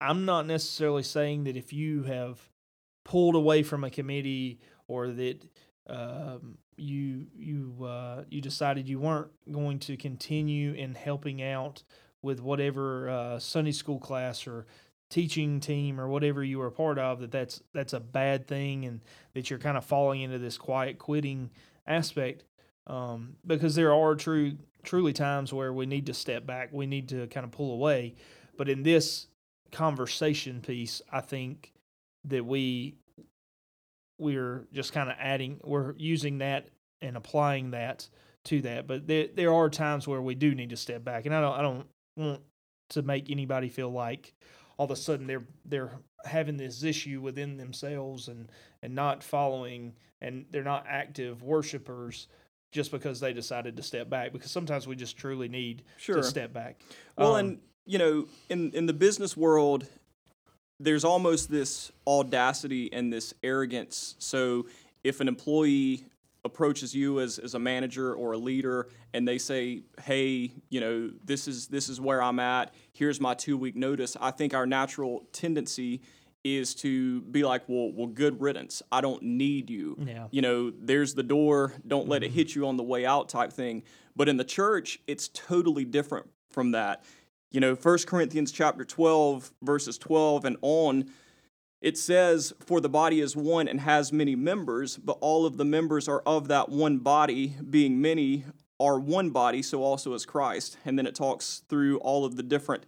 I'm 0.00 0.24
not 0.24 0.46
necessarily 0.46 1.02
saying 1.02 1.44
that 1.44 1.56
if 1.56 1.72
you 1.72 2.02
have 2.04 2.38
pulled 3.04 3.34
away 3.34 3.62
from 3.62 3.84
a 3.84 3.90
committee 3.90 4.60
or 4.88 5.08
that 5.08 5.48
um, 5.88 6.58
you 6.76 7.26
you 7.36 7.84
uh, 7.84 8.24
you 8.28 8.40
decided 8.40 8.88
you 8.88 8.98
weren't 8.98 9.30
going 9.50 9.78
to 9.80 9.96
continue 9.96 10.72
in 10.72 10.94
helping 10.94 11.42
out 11.42 11.82
with 12.22 12.40
whatever 12.40 13.08
uh, 13.08 13.38
Sunday 13.38 13.72
school 13.72 13.98
class 13.98 14.46
or 14.46 14.66
teaching 15.14 15.60
team 15.60 16.00
or 16.00 16.08
whatever 16.08 16.42
you 16.42 16.58
were 16.58 16.66
a 16.66 16.72
part 16.72 16.98
of 16.98 17.20
that 17.20 17.30
that's 17.30 17.62
that's 17.72 17.92
a 17.92 18.00
bad 18.00 18.48
thing 18.48 18.84
and 18.84 19.00
that 19.32 19.48
you're 19.48 19.60
kind 19.60 19.76
of 19.76 19.84
falling 19.84 20.22
into 20.22 20.40
this 20.40 20.58
quiet 20.58 20.98
quitting 20.98 21.50
aspect. 21.86 22.42
Um, 22.88 23.36
because 23.46 23.76
there 23.76 23.94
are 23.94 24.16
true 24.16 24.58
truly 24.82 25.12
times 25.12 25.52
where 25.52 25.72
we 25.72 25.86
need 25.86 26.06
to 26.06 26.14
step 26.14 26.44
back 26.44 26.70
we 26.72 26.86
need 26.86 27.08
to 27.10 27.28
kind 27.28 27.44
of 27.44 27.52
pull 27.52 27.72
away. 27.74 28.16
But 28.56 28.68
in 28.68 28.82
this 28.82 29.28
conversation 29.70 30.60
piece 30.60 31.02
i 31.10 31.20
think 31.20 31.72
that 32.24 32.44
we 32.44 32.94
we're 34.20 34.66
just 34.72 34.92
kind 34.92 35.10
of 35.10 35.16
adding 35.18 35.60
we're 35.64 35.94
using 35.96 36.38
that 36.38 36.68
and 37.02 37.16
applying 37.16 37.70
that 37.70 38.08
to 38.46 38.62
that. 38.62 38.88
But 38.88 39.06
there 39.06 39.28
there 39.32 39.54
are 39.54 39.70
times 39.70 40.08
where 40.08 40.20
we 40.20 40.34
do 40.34 40.56
need 40.56 40.70
to 40.70 40.76
step 40.76 41.04
back 41.04 41.24
and 41.24 41.34
I 41.34 41.40
don't 41.40 41.58
I 41.58 41.62
don't 41.62 41.86
want 42.16 42.40
to 42.90 43.02
make 43.02 43.30
anybody 43.30 43.68
feel 43.68 43.90
like 43.90 44.34
all 44.76 44.84
of 44.84 44.90
a 44.90 44.96
sudden 44.96 45.26
they're 45.26 45.44
they're 45.64 45.92
having 46.24 46.56
this 46.56 46.82
issue 46.82 47.20
within 47.20 47.56
themselves 47.56 48.28
and 48.28 48.48
and 48.82 48.94
not 48.94 49.22
following 49.22 49.92
and 50.20 50.46
they're 50.50 50.62
not 50.64 50.86
active 50.88 51.42
worshipers 51.42 52.28
just 52.72 52.90
because 52.90 53.20
they 53.20 53.32
decided 53.32 53.76
to 53.76 53.82
step 53.82 54.08
back 54.10 54.32
because 54.32 54.50
sometimes 54.50 54.86
we 54.86 54.96
just 54.96 55.16
truly 55.16 55.48
need 55.48 55.82
Sure. 55.96 56.16
to 56.16 56.22
step 56.24 56.52
back. 56.52 56.80
Well, 57.16 57.34
Um, 57.36 57.38
and 57.46 57.58
you 57.86 57.98
know, 57.98 58.26
in 58.48 58.72
in 58.72 58.86
the 58.86 58.92
business 58.94 59.36
world, 59.36 59.86
there's 60.80 61.04
almost 61.04 61.50
this 61.50 61.92
audacity 62.06 62.92
and 62.92 63.12
this 63.12 63.32
arrogance. 63.42 64.16
So 64.18 64.66
if 65.04 65.20
an 65.20 65.28
employee 65.28 66.04
approaches 66.44 66.94
you 66.94 67.20
as, 67.20 67.38
as 67.38 67.54
a 67.54 67.58
manager 67.58 68.14
or 68.14 68.32
a 68.32 68.38
leader 68.38 68.88
and 69.12 69.26
they 69.26 69.38
say, 69.38 69.82
"Hey, 70.02 70.52
you 70.68 70.80
know, 70.80 71.10
this 71.24 71.48
is 71.48 71.68
this 71.68 71.88
is 71.88 72.00
where 72.00 72.22
I'm 72.22 72.38
at. 72.38 72.74
Here's 72.92 73.20
my 73.20 73.34
two 73.34 73.56
week 73.56 73.76
notice." 73.76 74.16
I 74.20 74.30
think 74.30 74.54
our 74.54 74.66
natural 74.66 75.26
tendency 75.32 76.02
is 76.44 76.74
to 76.76 77.22
be 77.22 77.42
like, 77.42 77.62
"Well, 77.68 77.92
well, 77.94 78.06
good 78.06 78.40
riddance. 78.40 78.82
I 78.92 79.00
don't 79.00 79.22
need 79.22 79.70
you." 79.70 79.96
Yeah. 79.98 80.28
You 80.30 80.42
know, 80.42 80.70
there's 80.70 81.14
the 81.14 81.22
door. 81.22 81.72
Don't 81.86 82.08
let 82.08 82.22
it 82.22 82.28
mm-hmm. 82.28 82.36
hit 82.36 82.54
you 82.54 82.66
on 82.66 82.76
the 82.76 82.82
way 82.82 83.06
out, 83.06 83.28
type 83.28 83.52
thing. 83.52 83.82
But 84.14 84.28
in 84.28 84.36
the 84.36 84.44
church, 84.44 85.00
it's 85.06 85.28
totally 85.28 85.84
different 85.84 86.26
from 86.50 86.72
that. 86.72 87.04
You 87.50 87.60
know, 87.60 87.74
1 87.74 87.98
Corinthians 88.06 88.50
chapter 88.50 88.84
12, 88.84 89.52
verses 89.62 89.96
12 89.98 90.44
and 90.44 90.56
on, 90.60 91.08
it 91.84 91.98
says, 91.98 92.54
For 92.60 92.80
the 92.80 92.88
body 92.88 93.20
is 93.20 93.36
one 93.36 93.68
and 93.68 93.78
has 93.78 94.10
many 94.10 94.34
members, 94.34 94.96
but 94.96 95.18
all 95.20 95.44
of 95.44 95.58
the 95.58 95.66
members 95.66 96.08
are 96.08 96.22
of 96.24 96.48
that 96.48 96.70
one 96.70 96.96
body, 96.96 97.58
being 97.68 98.00
many 98.00 98.46
are 98.80 98.98
one 98.98 99.28
body, 99.28 99.60
so 99.60 99.82
also 99.82 100.14
is 100.14 100.24
Christ. 100.24 100.78
And 100.86 100.98
then 100.98 101.06
it 101.06 101.14
talks 101.14 101.62
through 101.68 101.98
all 101.98 102.24
of 102.24 102.36
the 102.36 102.42
different 102.42 102.86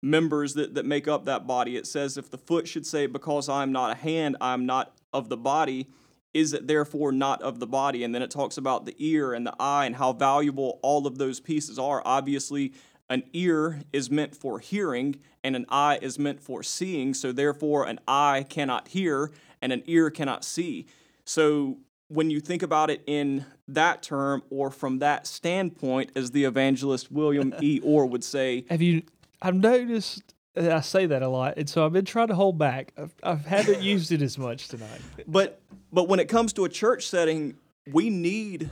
members 0.00 0.54
that, 0.54 0.74
that 0.76 0.86
make 0.86 1.08
up 1.08 1.24
that 1.24 1.44
body. 1.44 1.76
It 1.76 1.88
says, 1.88 2.16
If 2.16 2.30
the 2.30 2.38
foot 2.38 2.68
should 2.68 2.86
say, 2.86 3.06
Because 3.06 3.48
I 3.48 3.64
am 3.64 3.72
not 3.72 3.90
a 3.90 3.96
hand, 3.96 4.36
I 4.40 4.54
am 4.54 4.64
not 4.64 4.94
of 5.12 5.28
the 5.28 5.36
body, 5.36 5.88
is 6.32 6.52
it 6.52 6.68
therefore 6.68 7.10
not 7.10 7.42
of 7.42 7.58
the 7.58 7.66
body? 7.66 8.04
And 8.04 8.14
then 8.14 8.22
it 8.22 8.30
talks 8.30 8.58
about 8.58 8.86
the 8.86 8.94
ear 8.98 9.32
and 9.32 9.44
the 9.44 9.56
eye 9.58 9.86
and 9.86 9.96
how 9.96 10.12
valuable 10.12 10.78
all 10.82 11.08
of 11.08 11.18
those 11.18 11.40
pieces 11.40 11.80
are. 11.80 12.00
Obviously, 12.04 12.74
an 13.08 13.22
ear 13.32 13.82
is 13.92 14.10
meant 14.10 14.34
for 14.34 14.58
hearing 14.58 15.16
and 15.44 15.54
an 15.54 15.66
eye 15.68 15.98
is 16.02 16.18
meant 16.18 16.40
for 16.40 16.62
seeing. 16.62 17.14
So, 17.14 17.32
therefore, 17.32 17.86
an 17.86 18.00
eye 18.08 18.44
cannot 18.48 18.88
hear 18.88 19.30
and 19.62 19.72
an 19.72 19.82
ear 19.86 20.10
cannot 20.10 20.44
see. 20.44 20.86
So, 21.24 21.78
when 22.08 22.30
you 22.30 22.40
think 22.40 22.62
about 22.62 22.90
it 22.90 23.02
in 23.06 23.44
that 23.68 24.02
term 24.02 24.42
or 24.50 24.70
from 24.70 25.00
that 25.00 25.26
standpoint, 25.26 26.10
as 26.14 26.30
the 26.30 26.44
evangelist 26.44 27.10
William 27.10 27.54
E. 27.60 27.80
Orr 27.84 28.06
would 28.06 28.24
say, 28.24 28.64
Have 28.70 28.82
you? 28.82 29.02
I've 29.42 29.56
noticed 29.56 30.34
that 30.54 30.72
I 30.72 30.80
say 30.80 31.06
that 31.06 31.22
a 31.22 31.28
lot, 31.28 31.54
and 31.56 31.68
so 31.68 31.84
I've 31.84 31.92
been 31.92 32.04
trying 32.04 32.28
to 32.28 32.34
hold 32.34 32.58
back. 32.58 32.92
I've, 32.96 33.14
I 33.22 33.34
haven't 33.34 33.82
used 33.82 34.12
it 34.12 34.22
as 34.22 34.38
much 34.38 34.68
tonight. 34.68 35.00
but 35.26 35.60
but 35.92 36.08
when 36.08 36.20
it 36.20 36.28
comes 36.28 36.52
to 36.54 36.64
a 36.64 36.68
church 36.68 37.08
setting, 37.08 37.56
we 37.92 38.10
need 38.10 38.70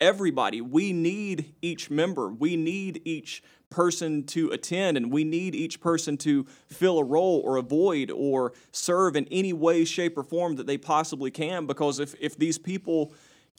everybody. 0.00 0.60
We 0.60 0.92
need 0.92 1.54
each 1.60 1.90
member. 1.90 2.28
We 2.28 2.56
need 2.56 3.02
each 3.04 3.42
person 3.70 4.24
to 4.24 4.50
attend 4.50 4.96
and 4.96 5.12
we 5.12 5.24
need 5.24 5.54
each 5.54 5.80
person 5.80 6.16
to 6.16 6.44
fill 6.66 6.98
a 6.98 7.04
role 7.04 7.40
or 7.44 7.56
a 7.56 7.62
void 7.62 8.10
or 8.10 8.52
serve 8.72 9.16
in 9.16 9.26
any 9.30 9.52
way 9.52 9.84
shape 9.84 10.18
or 10.18 10.22
form 10.22 10.56
that 10.56 10.66
they 10.66 10.76
possibly 10.76 11.30
can 11.30 11.66
because 11.66 12.00
if 12.00 12.14
if 12.20 12.36
these 12.36 12.58
people 12.58 13.12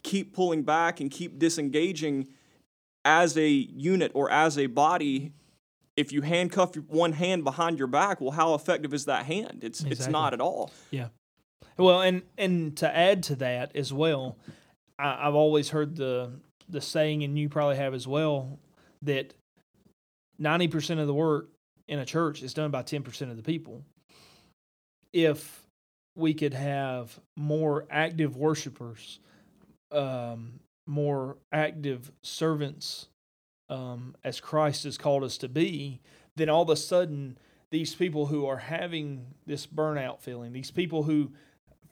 keep 0.04 0.36
pulling 0.36 0.64
back 0.64 1.00
and 1.00 1.12
keep 1.12 1.40
disengaging 1.40 2.28
as 3.06 3.38
a 3.38 3.48
unit 3.48 4.12
or 4.14 4.30
as 4.30 4.58
a 4.58 4.66
body 4.68 5.32
if 5.96 6.12
you 6.12 6.22
handcuff 6.22 6.76
one 6.88 7.14
hand 7.14 7.44
behind 7.44 7.78
your 7.78 7.88
back 7.88 8.20
well 8.20 8.32
how 8.32 8.54
effective 8.54 8.94
is 8.94 9.06
that 9.06 9.26
hand? 9.26 9.60
It's 9.64 9.84
it's 9.84 10.08
not 10.08 10.34
at 10.34 10.42
all. 10.42 10.72
Yeah. 10.92 11.08
Well, 11.78 12.02
and 12.02 12.22
and 12.38 12.76
to 12.78 12.96
add 12.96 13.24
to 13.24 13.36
that 13.38 13.76
as 13.76 13.92
well, 13.94 14.38
I, 15.00 15.28
I've 15.28 15.36
always 15.36 15.70
heard 15.70 15.96
the 15.96 16.32
the 16.70 16.82
saying, 16.82 17.24
and 17.24 17.38
you 17.38 17.50
probably 17.50 17.78
have 17.78 17.94
as 17.94 18.08
well, 18.08 18.60
that 19.02 19.34
ninety 20.42 20.68
percent 20.68 21.00
of 21.00 21.08
the 21.08 21.14
work 21.14 21.50
in 21.88 22.00
a 22.00 22.06
church 22.06 22.42
is 22.44 22.54
done 22.54 22.72
by 22.72 22.82
ten 22.82 23.04
percent 23.04 23.32
of 23.32 23.38
the 23.38 23.44
people. 23.44 23.84
if 25.14 25.68
we 26.16 26.34
could 26.34 26.54
have 26.54 27.20
more 27.38 27.86
active 27.90 28.36
worshipers, 28.36 29.20
um, 29.92 30.60
more 30.86 31.38
active 31.52 32.12
servants, 32.22 33.08
um, 33.70 34.16
as 34.24 34.40
Christ 34.40 34.84
has 34.84 34.98
called 34.98 35.24
us 35.24 35.38
to 35.40 35.50
be, 35.50 36.02
then 36.36 36.50
all 36.50 36.64
of 36.64 36.70
a 36.70 36.76
sudden, 36.76 37.38
these 37.72 37.96
people 37.96 38.26
who 38.26 38.46
are 38.46 38.58
having 38.58 39.26
this 39.46 39.66
burnout 39.66 40.20
feeling, 40.22 40.52
these 40.52 40.72
people 40.72 41.04
who 41.04 41.32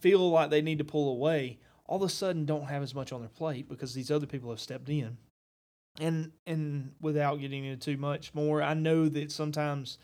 feel 0.01 0.29
like 0.29 0.49
they 0.49 0.61
need 0.61 0.77
to 0.79 0.83
pull 0.83 1.09
away, 1.11 1.59
all 1.85 1.97
of 1.97 2.03
a 2.03 2.09
sudden 2.09 2.45
don't 2.45 2.65
have 2.69 2.83
as 2.83 2.93
much 2.93 3.11
on 3.13 3.21
their 3.21 3.29
plate 3.29 3.69
because 3.69 3.93
these 3.93 4.11
other 4.11 4.27
people 4.27 4.49
have 4.49 4.59
stepped 4.59 4.89
in. 4.89 5.17
And 5.99 6.31
and 6.47 6.93
without 7.01 7.39
getting 7.39 7.65
into 7.65 7.93
too 7.93 7.97
much 7.97 8.33
more, 8.33 8.61
I 8.61 8.73
know 8.73 9.09
that 9.09 9.31
sometimes 9.31 9.97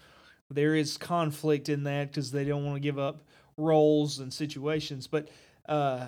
there 0.49 0.75
is 0.75 0.97
conflict 0.97 1.69
in 1.69 1.83
that 1.83 2.09
because 2.09 2.31
they 2.31 2.45
don't 2.45 2.65
want 2.65 2.75
to 2.75 2.81
give 2.81 2.99
up 2.99 3.23
roles 3.57 4.19
and 4.19 4.33
situations, 4.33 5.07
but 5.07 5.29
uh, 5.67 6.07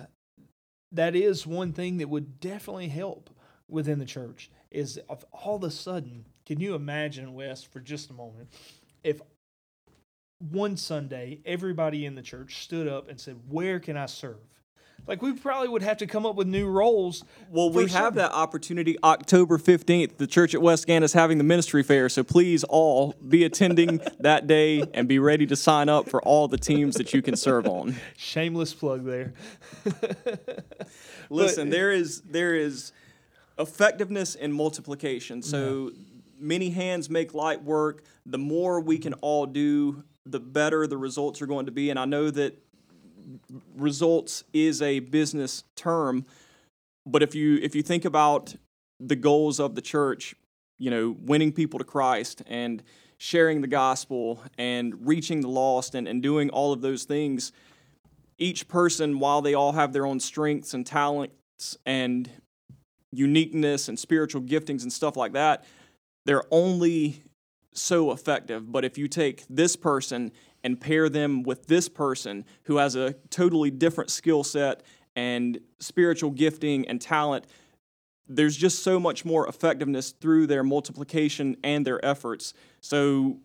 that 0.92 1.16
is 1.16 1.46
one 1.46 1.72
thing 1.72 1.98
that 1.98 2.08
would 2.08 2.40
definitely 2.40 2.88
help 2.88 3.30
within 3.68 3.98
the 3.98 4.04
church. 4.04 4.50
Is 4.70 4.98
if 5.10 5.24
all 5.32 5.56
of 5.56 5.64
a 5.64 5.70
sudden, 5.70 6.26
can 6.44 6.60
you 6.60 6.74
imagine, 6.74 7.34
Wes, 7.34 7.62
for 7.64 7.80
just 7.80 8.10
a 8.10 8.14
moment, 8.14 8.50
if 9.02 9.20
one 10.38 10.76
Sunday 10.76 11.40
everybody 11.44 12.04
in 12.04 12.14
the 12.14 12.22
church 12.22 12.62
stood 12.62 12.86
up 12.86 13.08
and 13.08 13.18
said, 13.18 13.36
"Where 13.48 13.80
can 13.80 13.96
I 13.96 14.06
serve?" 14.06 14.57
Like 15.06 15.22
we 15.22 15.32
probably 15.32 15.68
would 15.68 15.82
have 15.82 15.96
to 15.98 16.06
come 16.06 16.26
up 16.26 16.34
with 16.34 16.46
new 16.46 16.66
roles. 16.66 17.24
Well, 17.50 17.70
we 17.70 17.88
have 17.88 18.14
that 18.16 18.32
opportunity 18.32 18.98
October 19.02 19.56
15th. 19.56 20.18
The 20.18 20.26
church 20.26 20.54
at 20.54 20.60
West 20.60 20.86
Gann 20.86 21.02
is 21.02 21.14
having 21.14 21.38
the 21.38 21.44
ministry 21.44 21.82
fair, 21.82 22.08
so 22.08 22.22
please 22.22 22.62
all 22.64 23.14
be 23.26 23.44
attending 23.44 24.00
that 24.20 24.46
day 24.46 24.82
and 24.92 25.08
be 25.08 25.18
ready 25.18 25.46
to 25.46 25.56
sign 25.56 25.88
up 25.88 26.10
for 26.10 26.22
all 26.22 26.46
the 26.48 26.58
teams 26.58 26.96
that 26.96 27.14
you 27.14 27.22
can 27.22 27.36
serve 27.36 27.66
on. 27.66 27.96
Shameless 28.16 28.74
plug 28.74 29.06
there. 29.06 29.32
Listen, 31.30 31.70
there 31.70 31.90
is 31.90 32.20
there 32.22 32.54
is 32.54 32.92
effectiveness 33.58 34.34
in 34.34 34.52
multiplication. 34.52 35.42
So 35.42 35.92
many 36.38 36.70
hands 36.70 37.10
make 37.10 37.34
light 37.34 37.62
work. 37.62 38.04
The 38.26 38.38
more 38.38 38.80
we 38.80 38.98
can 38.98 39.14
all 39.14 39.46
do, 39.46 40.04
the 40.24 40.40
better 40.40 40.86
the 40.86 40.96
results 40.96 41.42
are 41.42 41.46
going 41.46 41.66
to 41.66 41.72
be. 41.72 41.90
And 41.90 41.98
I 41.98 42.04
know 42.04 42.30
that 42.30 42.62
results 43.76 44.44
is 44.52 44.82
a 44.82 45.00
business 45.00 45.64
term, 45.76 46.26
but 47.06 47.22
if 47.22 47.34
you 47.34 47.58
if 47.62 47.74
you 47.74 47.82
think 47.82 48.04
about 48.04 48.54
the 49.00 49.16
goals 49.16 49.60
of 49.60 49.74
the 49.74 49.82
church, 49.82 50.34
you 50.78 50.90
know, 50.90 51.16
winning 51.20 51.52
people 51.52 51.78
to 51.78 51.84
Christ 51.84 52.42
and 52.46 52.82
sharing 53.18 53.60
the 53.60 53.66
gospel 53.66 54.42
and 54.56 55.06
reaching 55.06 55.40
the 55.40 55.48
lost 55.48 55.94
and, 55.94 56.06
and 56.06 56.22
doing 56.22 56.50
all 56.50 56.72
of 56.72 56.80
those 56.80 57.04
things, 57.04 57.52
each 58.38 58.68
person, 58.68 59.18
while 59.18 59.42
they 59.42 59.54
all 59.54 59.72
have 59.72 59.92
their 59.92 60.06
own 60.06 60.20
strengths 60.20 60.74
and 60.74 60.86
talents 60.86 61.76
and 61.84 62.30
uniqueness 63.12 63.88
and 63.88 63.98
spiritual 63.98 64.42
giftings 64.42 64.82
and 64.82 64.92
stuff 64.92 65.16
like 65.16 65.32
that, 65.32 65.64
they're 66.24 66.44
only 66.50 67.22
so 67.72 68.12
effective. 68.12 68.70
But 68.70 68.84
if 68.84 68.98
you 68.98 69.08
take 69.08 69.44
this 69.48 69.76
person 69.76 70.32
and 70.64 70.80
pair 70.80 71.08
them 71.08 71.42
with 71.42 71.66
this 71.66 71.88
person 71.88 72.44
who 72.64 72.76
has 72.76 72.94
a 72.96 73.14
totally 73.30 73.70
different 73.70 74.10
skill 74.10 74.44
set 74.44 74.82
and 75.16 75.60
spiritual 75.78 76.30
gifting 76.30 76.86
and 76.88 77.00
talent, 77.00 77.46
there's 78.28 78.56
just 78.56 78.82
so 78.82 79.00
much 79.00 79.24
more 79.24 79.48
effectiveness 79.48 80.12
through 80.12 80.46
their 80.46 80.62
multiplication 80.62 81.56
and 81.64 81.86
their 81.86 82.04
efforts. 82.04 82.54
So 82.80 83.38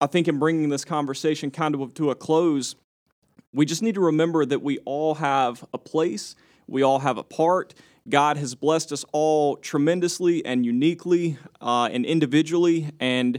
I 0.00 0.06
think 0.06 0.28
in 0.28 0.38
bringing 0.38 0.68
this 0.68 0.84
conversation 0.84 1.50
kind 1.50 1.74
of 1.74 1.94
to 1.94 2.10
a 2.10 2.14
close, 2.14 2.76
we 3.52 3.66
just 3.66 3.82
need 3.82 3.94
to 3.96 4.00
remember 4.00 4.44
that 4.46 4.62
we 4.62 4.78
all 4.78 5.16
have 5.16 5.64
a 5.72 5.78
place, 5.78 6.34
we 6.66 6.82
all 6.82 7.00
have 7.00 7.18
a 7.18 7.22
part. 7.22 7.74
God 8.08 8.36
has 8.36 8.56
blessed 8.56 8.90
us 8.90 9.04
all 9.12 9.56
tremendously 9.56 10.44
and 10.44 10.66
uniquely 10.66 11.36
uh, 11.60 11.88
and 11.92 12.04
individually. 12.04 12.90
And 12.98 13.38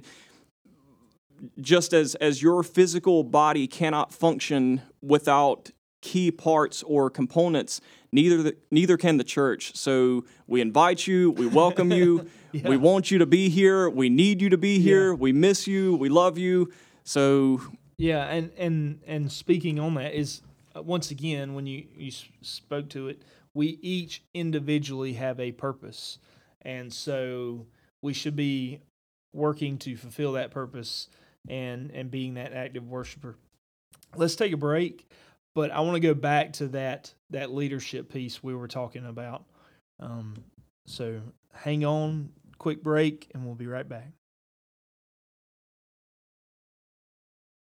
just 1.59 1.93
as, 1.93 2.15
as 2.15 2.41
your 2.41 2.63
physical 2.63 3.23
body 3.23 3.67
cannot 3.67 4.13
function 4.13 4.81
without 5.01 5.71
key 6.01 6.31
parts 6.31 6.83
or 6.83 7.09
components, 7.09 7.81
neither, 8.11 8.43
the, 8.43 8.55
neither 8.71 8.97
can 8.97 9.17
the 9.17 9.23
church. 9.23 9.75
So 9.75 10.25
we 10.47 10.61
invite 10.61 11.07
you, 11.07 11.31
we 11.31 11.47
welcome 11.47 11.91
you, 11.91 12.29
Yeah. 12.53 12.69
we 12.69 12.77
want 12.77 13.09
you 13.09 13.17
to 13.17 13.25
be 13.25 13.49
here, 13.49 13.89
we 13.89 14.09
need 14.09 14.39
you 14.39 14.49
to 14.49 14.59
be 14.59 14.77
here, 14.77 15.15
we 15.15 15.31
miss 15.33 15.65
you, 15.65 15.95
we 15.95 16.07
love 16.07 16.37
you. 16.37 16.71
So 17.03 17.61
Yeah, 17.97 18.25
and 18.25 18.51
and 18.57 19.01
and 19.07 19.31
speaking 19.31 19.79
on 19.79 19.95
that 19.95 20.13
is 20.13 20.43
uh, 20.75 20.83
once 20.83 21.09
again 21.09 21.55
when 21.55 21.65
you 21.65 21.85
you 21.97 22.11
spoke 22.41 22.89
to 22.89 23.07
it, 23.07 23.23
we 23.55 23.79
each 23.81 24.21
individually 24.35 25.13
have 25.13 25.39
a 25.39 25.51
purpose, 25.51 26.19
and 26.61 26.93
so 26.93 27.65
we 28.03 28.13
should 28.13 28.35
be 28.35 28.81
working 29.33 29.79
to 29.79 29.95
fulfill 29.95 30.33
that 30.33 30.51
purpose 30.51 31.09
and 31.47 31.91
and 31.91 32.09
being 32.09 32.35
that 32.35 32.53
active 32.53 32.87
worshiper. 32.87 33.35
Let's 34.15 34.35
take 34.35 34.53
a 34.53 34.57
break, 34.57 35.07
but 35.55 35.71
I 35.71 35.79
want 35.81 35.95
to 35.95 35.99
go 35.99 36.13
back 36.13 36.53
to 36.53 36.67
that 36.69 37.13
that 37.31 37.53
leadership 37.53 38.11
piece 38.11 38.43
we 38.43 38.55
were 38.55 38.67
talking 38.67 39.05
about. 39.05 39.45
Um, 39.99 40.35
so 40.85 41.21
hang 41.53 41.85
on, 41.85 42.29
quick 42.57 42.83
break, 42.83 43.29
and 43.33 43.45
we'll 43.45 43.55
be 43.55 43.67
right 43.67 43.87
back. 43.87 44.11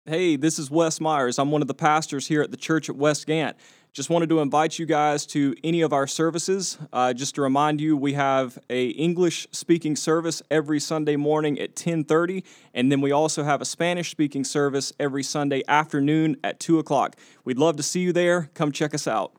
Hey, 0.05 0.35
this 0.35 0.59
is 0.59 0.69
Wes 0.69 0.99
Myers. 0.99 1.39
I'm 1.39 1.49
one 1.49 1.61
of 1.61 1.69
the 1.69 1.73
pastors 1.73 2.27
here 2.27 2.41
at 2.41 2.51
the 2.51 2.57
church 2.57 2.89
at 2.89 2.97
West 2.97 3.25
Gant. 3.25 3.55
Just 3.93 4.09
wanted 4.09 4.27
to 4.29 4.39
invite 4.39 4.79
you 4.79 4.87
guys 4.87 5.23
to 5.27 5.53
any 5.63 5.81
of 5.81 5.93
our 5.93 6.07
services. 6.07 6.79
Uh, 6.91 7.13
just 7.13 7.35
to 7.35 7.43
remind 7.43 7.79
you, 7.79 7.95
we 7.95 8.13
have 8.13 8.57
a 8.67 8.87
English 8.87 9.47
speaking 9.51 9.95
service 9.95 10.41
every 10.49 10.79
Sunday 10.79 11.15
morning 11.15 11.59
at 11.59 11.75
10:30, 11.75 12.43
and 12.73 12.91
then 12.91 13.01
we 13.01 13.11
also 13.11 13.43
have 13.43 13.61
a 13.61 13.65
Spanish 13.65 14.09
speaking 14.09 14.43
service 14.43 14.93
every 14.99 15.21
Sunday 15.21 15.61
afternoon 15.67 16.37
at 16.43 16.59
2 16.59 16.79
o'clock. 16.79 17.15
We'd 17.45 17.59
love 17.59 17.75
to 17.75 17.83
see 17.83 17.99
you 17.99 18.11
there. 18.11 18.49
Come 18.55 18.71
check 18.71 18.95
us 18.95 19.07
out. 19.07 19.33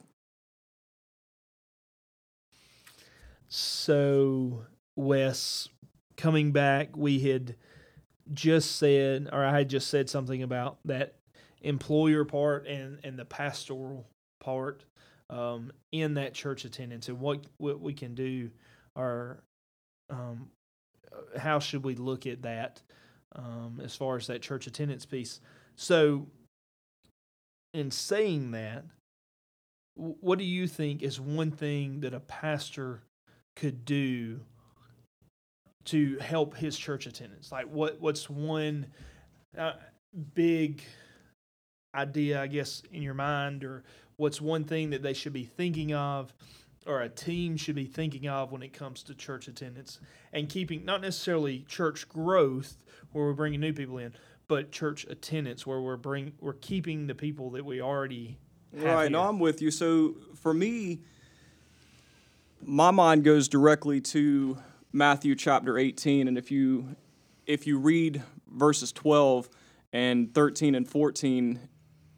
So, 3.48 4.66
Wes, 4.94 5.68
coming 6.16 6.52
back, 6.52 6.96
we 6.96 7.18
had 7.18 7.56
just 8.32 8.76
said, 8.76 9.28
or 9.32 9.44
I 9.44 9.58
had 9.58 9.68
just 9.68 9.88
said 9.88 10.08
something 10.08 10.44
about 10.44 10.78
that 10.84 11.16
employer 11.60 12.24
part 12.24 12.68
and 12.68 13.00
and 13.02 13.18
the 13.18 13.24
pastoral 13.24 14.06
part 14.44 14.84
um, 15.30 15.72
in 15.92 16.14
that 16.14 16.34
church 16.34 16.64
attendance 16.64 17.08
and 17.08 17.20
what 17.20 17.44
what 17.56 17.80
we 17.80 17.94
can 17.94 18.14
do, 18.14 18.50
or 18.94 19.42
um, 20.10 20.48
how 21.36 21.58
should 21.58 21.84
we 21.84 21.94
look 21.94 22.26
at 22.26 22.42
that 22.42 22.82
um, 23.34 23.80
as 23.82 23.96
far 23.96 24.16
as 24.16 24.26
that 24.26 24.42
church 24.42 24.66
attendance 24.66 25.04
piece. 25.04 25.40
So, 25.76 26.26
in 27.72 27.90
saying 27.90 28.52
that, 28.52 28.84
what 29.96 30.38
do 30.38 30.44
you 30.44 30.66
think 30.66 31.02
is 31.02 31.20
one 31.20 31.50
thing 31.50 32.00
that 32.00 32.14
a 32.14 32.20
pastor 32.20 33.02
could 33.56 33.84
do 33.84 34.40
to 35.86 36.18
help 36.18 36.56
his 36.56 36.76
church 36.76 37.06
attendance? 37.06 37.50
Like, 37.50 37.66
what 37.66 38.00
what's 38.00 38.28
one 38.30 38.86
uh, 39.56 39.72
big 40.34 40.82
idea, 41.94 42.42
I 42.42 42.46
guess, 42.46 42.82
in 42.92 43.02
your 43.02 43.14
mind, 43.14 43.64
or 43.64 43.84
what's 44.16 44.40
one 44.40 44.64
thing 44.64 44.90
that 44.90 45.02
they 45.02 45.12
should 45.12 45.32
be 45.32 45.44
thinking 45.44 45.94
of, 45.94 46.32
or 46.86 47.00
a 47.00 47.08
team 47.08 47.56
should 47.56 47.74
be 47.74 47.86
thinking 47.86 48.28
of 48.28 48.52
when 48.52 48.62
it 48.62 48.72
comes 48.72 49.02
to 49.04 49.14
church 49.14 49.48
attendance 49.48 50.00
and 50.32 50.48
keeping 50.48 50.84
not 50.84 51.00
necessarily 51.00 51.64
church 51.68 52.08
growth 52.08 52.84
where 53.12 53.26
we're 53.26 53.32
bringing 53.32 53.60
new 53.60 53.72
people 53.72 53.98
in, 53.98 54.12
but 54.48 54.70
church 54.70 55.06
attendance 55.08 55.66
where 55.66 55.80
we're 55.80 55.96
bring 55.96 56.32
we're 56.40 56.52
keeping 56.54 57.06
the 57.06 57.14
people 57.14 57.50
that 57.50 57.64
we 57.64 57.80
already 57.80 58.38
have 58.76 58.84
Right, 58.84 59.10
no. 59.10 59.22
I'm 59.22 59.38
with 59.38 59.62
you. 59.62 59.70
So 59.70 60.16
for 60.34 60.52
me, 60.52 61.00
my 62.60 62.90
mind 62.90 63.24
goes 63.24 63.48
directly 63.48 64.00
to 64.00 64.58
Matthew 64.92 65.34
chapter 65.34 65.78
18, 65.78 66.28
and 66.28 66.36
if 66.36 66.50
you 66.50 66.96
if 67.46 67.66
you 67.66 67.78
read 67.78 68.22
verses 68.50 68.92
12 68.92 69.48
and 69.92 70.34
13 70.34 70.74
and 70.74 70.88
14, 70.88 71.60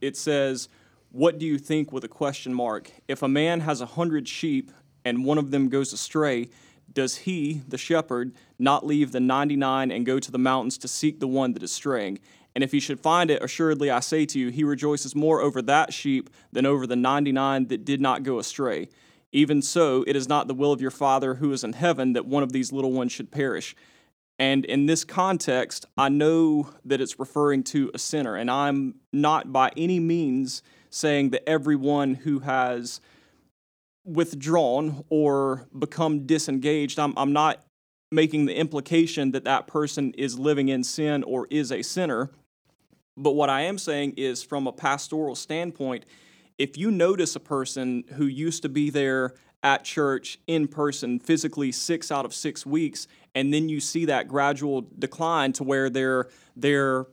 it 0.00 0.16
says, 0.16 0.68
"What 1.16 1.38
do 1.38 1.46
you 1.46 1.57
think?" 1.57 1.92
with 1.92 2.05
a 2.05 2.09
question 2.09 2.52
mark. 2.52 2.92
If 3.09 3.22
a 3.22 3.29
man 3.29 3.61
has 3.61 3.81
a 3.81 3.87
hundred 3.87 4.29
sheep 4.29 4.70
and 5.02 5.24
one 5.24 5.38
of 5.38 5.50
them 5.50 5.70
goes 5.70 5.94
astray, 5.94 6.50
does 6.92 7.16
he, 7.16 7.62
the 7.66 7.79
shepherd, 7.79 8.35
not 8.59 8.85
leave 8.85 9.12
the 9.12 9.20
99 9.20 9.90
and 9.90 10.05
go 10.05 10.18
to 10.18 10.31
the 10.31 10.38
mountains 10.38 10.76
to 10.76 10.88
seek 10.88 11.18
the 11.18 11.26
one 11.26 11.55
that 11.55 11.62
is 11.62 11.72
straying? 11.72 12.18
And 12.55 12.62
if 12.62 12.70
he 12.72 12.81
should 12.81 13.00
find 13.00 13.31
it, 13.31 13.42
assuredly 13.42 13.90
I 13.90 14.00
say 14.00 14.26
to 14.26 14.38
you, 14.38 14.50
he 14.50 14.62
rejoices 14.62 15.14
more 15.14 15.40
over 15.40 15.62
that 15.62 15.94
sheep 15.94 16.29
than 16.52 16.66
over 16.66 16.87
the 16.87 16.96
99 16.96 17.68
that 17.68 17.87
did 17.87 18.02
not 18.02 18.22
go 18.22 18.38
astray. 18.38 18.90
Even 19.33 19.62
so, 19.62 20.05
it 20.07 20.16
is 20.16 20.29
not 20.29 20.48
the 20.48 20.55
will 20.55 20.72
of 20.72 20.83
your 20.83 20.90
Father 20.90 21.37
who 21.37 21.50
is 21.50 21.64
in 21.64 21.72
heaven 21.72 22.12
that 22.12 22.26
one 22.26 22.42
of 22.42 22.52
these 22.52 22.72
little 22.72 22.92
ones 22.92 23.12
should 23.12 23.31
perish. 23.31 23.74
And 24.38 24.66
in 24.66 24.85
this 24.85 25.02
context, 25.02 25.87
I 25.96 26.11
know 26.11 26.74
that 26.85 27.00
it's 27.00 27.18
referring 27.18 27.62
to 27.64 27.90
a 27.94 27.98
sinner, 27.98 28.37
and 28.37 28.50
I'm 28.50 28.96
not 29.14 29.50
by 29.50 29.70
any 29.79 29.98
means 29.98 30.62
saying 30.96 31.28
that 31.28 31.46
everyone 31.46 32.14
who 32.14 32.38
has 32.38 33.02
withdrawn 34.06 35.04
or 35.11 35.66
become 35.78 36.26
disengaged, 36.26 36.98
I'm, 36.98 37.12
I'm 37.18 37.35
not 37.35 37.62
making 38.11 38.46
the 38.46 38.56
implication 38.56 39.32
that 39.32 39.44
that 39.44 39.66
person 39.66 40.14
is 40.16 40.38
living 40.38 40.70
in 40.70 40.82
sin 40.82 41.22
or 41.22 41.46
is 41.50 41.70
a 41.70 41.82
sinner. 41.82 42.30
But 43.14 43.32
what 43.32 43.50
I 43.50 43.62
am 43.62 43.76
saying 43.76 44.14
is, 44.16 44.42
from 44.42 44.66
a 44.66 44.72
pastoral 44.72 45.35
standpoint, 45.35 46.06
if 46.56 46.78
you 46.78 46.90
notice 46.90 47.37
a 47.37 47.40
person 47.40 48.04
who 48.14 48.24
used 48.24 48.62
to 48.62 48.70
be 48.70 48.88
there 48.88 49.35
at 49.62 49.85
church 49.85 50.38
in 50.46 50.66
person 50.66 51.18
physically 51.18 51.72
six 51.72 52.11
out 52.11 52.24
of 52.24 52.32
six 52.32 52.64
weeks, 52.64 53.06
and 53.35 53.52
then 53.52 53.68
you 53.68 53.80
see 53.80 54.06
that 54.06 54.28
gradual 54.28 54.87
decline 54.98 55.52
to 55.54 55.64
where 55.64 55.90
they're 55.90 56.28
they're 56.54 57.06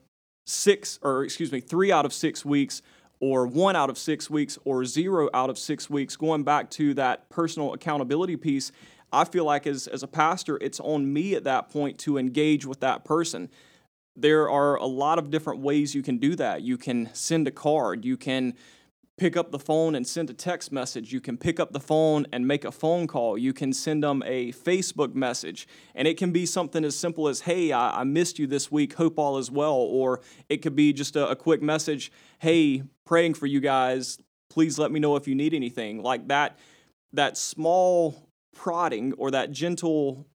six 0.46 1.00
or 1.02 1.24
excuse 1.24 1.52
me 1.52 1.60
three 1.60 1.92
out 1.92 2.06
of 2.06 2.14
six 2.14 2.46
weeks 2.46 2.82
or 3.24 3.48
one 3.48 3.74
out 3.74 3.90
of 3.90 3.98
six 3.98 4.30
weeks 4.30 4.58
or 4.66 4.84
zero 4.84 5.30
out 5.34 5.50
of 5.50 5.58
six 5.58 5.90
weeks 5.90 6.18
going 6.18 6.44
back 6.44 6.70
to 6.70 6.94
that 6.94 7.30
personal 7.30 7.72
accountability 7.72 8.36
piece 8.36 8.74
i 9.14 9.24
feel 9.24 9.46
like 9.46 9.66
as, 9.66 9.88
as 9.88 10.04
a 10.04 10.08
pastor 10.08 10.58
it's 10.58 10.82
on 10.82 11.14
me 11.14 11.34
at 11.34 11.46
that 11.46 11.70
point 11.70 11.98
to 11.98 12.18
engage 12.18 12.66
with 12.66 12.80
that 12.82 13.06
person. 13.06 13.50
There 14.16 14.50
are 14.50 14.76
a 14.76 14.86
lot 14.86 15.18
of 15.18 15.32
different 15.32 15.62
ways 15.62 15.96
you 15.96 16.04
can 16.04 16.18
do 16.18 16.36
that. 16.36 16.62
You 16.62 16.78
can 16.78 17.10
send 17.14 17.48
a 17.48 17.52
card. 17.52 18.06
You 18.06 18.18
can 18.18 18.54
pick 19.18 19.38
up 19.38 19.52
the 19.52 19.60
phone 19.60 19.96
and 19.96 20.08
send 20.08 20.30
a 20.30 20.34
text 20.34 20.72
message. 20.72 21.14
You 21.14 21.22
can 21.22 21.38
pick 21.38 21.60
up 21.60 21.72
the 21.72 21.80
phone 21.80 22.26
and 22.34 22.48
make 22.48 22.66
a 22.66 22.72
phone 22.72 23.06
call. 23.06 23.38
You 23.38 23.54
can 23.54 23.72
send 23.72 24.04
them 24.04 24.24
a 24.26 24.52
Facebook 24.52 25.14
message. 25.14 25.68
And 25.94 26.08
it 26.08 26.18
can 26.18 26.32
be 26.32 26.46
something 26.46 26.84
as 26.84 26.98
simple 26.98 27.28
as, 27.28 27.42
hey, 27.42 27.72
I, 27.72 28.02
I 28.02 28.04
missed 28.04 28.40
you 28.40 28.48
this 28.48 28.72
week. 28.72 28.94
Hope 28.94 29.20
all 29.20 29.38
is 29.38 29.52
well. 29.52 29.76
Or 29.76 30.22
it 30.50 30.58
could 30.58 30.76
be 30.76 30.94
just 30.94 31.16
a, 31.16 31.30
a 31.30 31.36
quick 31.36 31.62
message, 31.62 32.12
hey, 32.40 32.84
praying 33.06 33.36
for 33.36 33.46
you 33.46 33.60
guys. 33.60 34.18
Please 34.50 34.80
let 34.80 34.92
me 34.92 35.00
know 35.00 35.16
if 35.16 35.28
you 35.28 35.36
need 35.36 35.54
anything. 35.54 36.02
Like 36.02 36.28
that, 36.30 36.58
that 37.12 37.38
small 37.38 38.28
prodding 38.56 39.14
or 39.14 39.32
that 39.32 39.52
gentle 39.52 40.26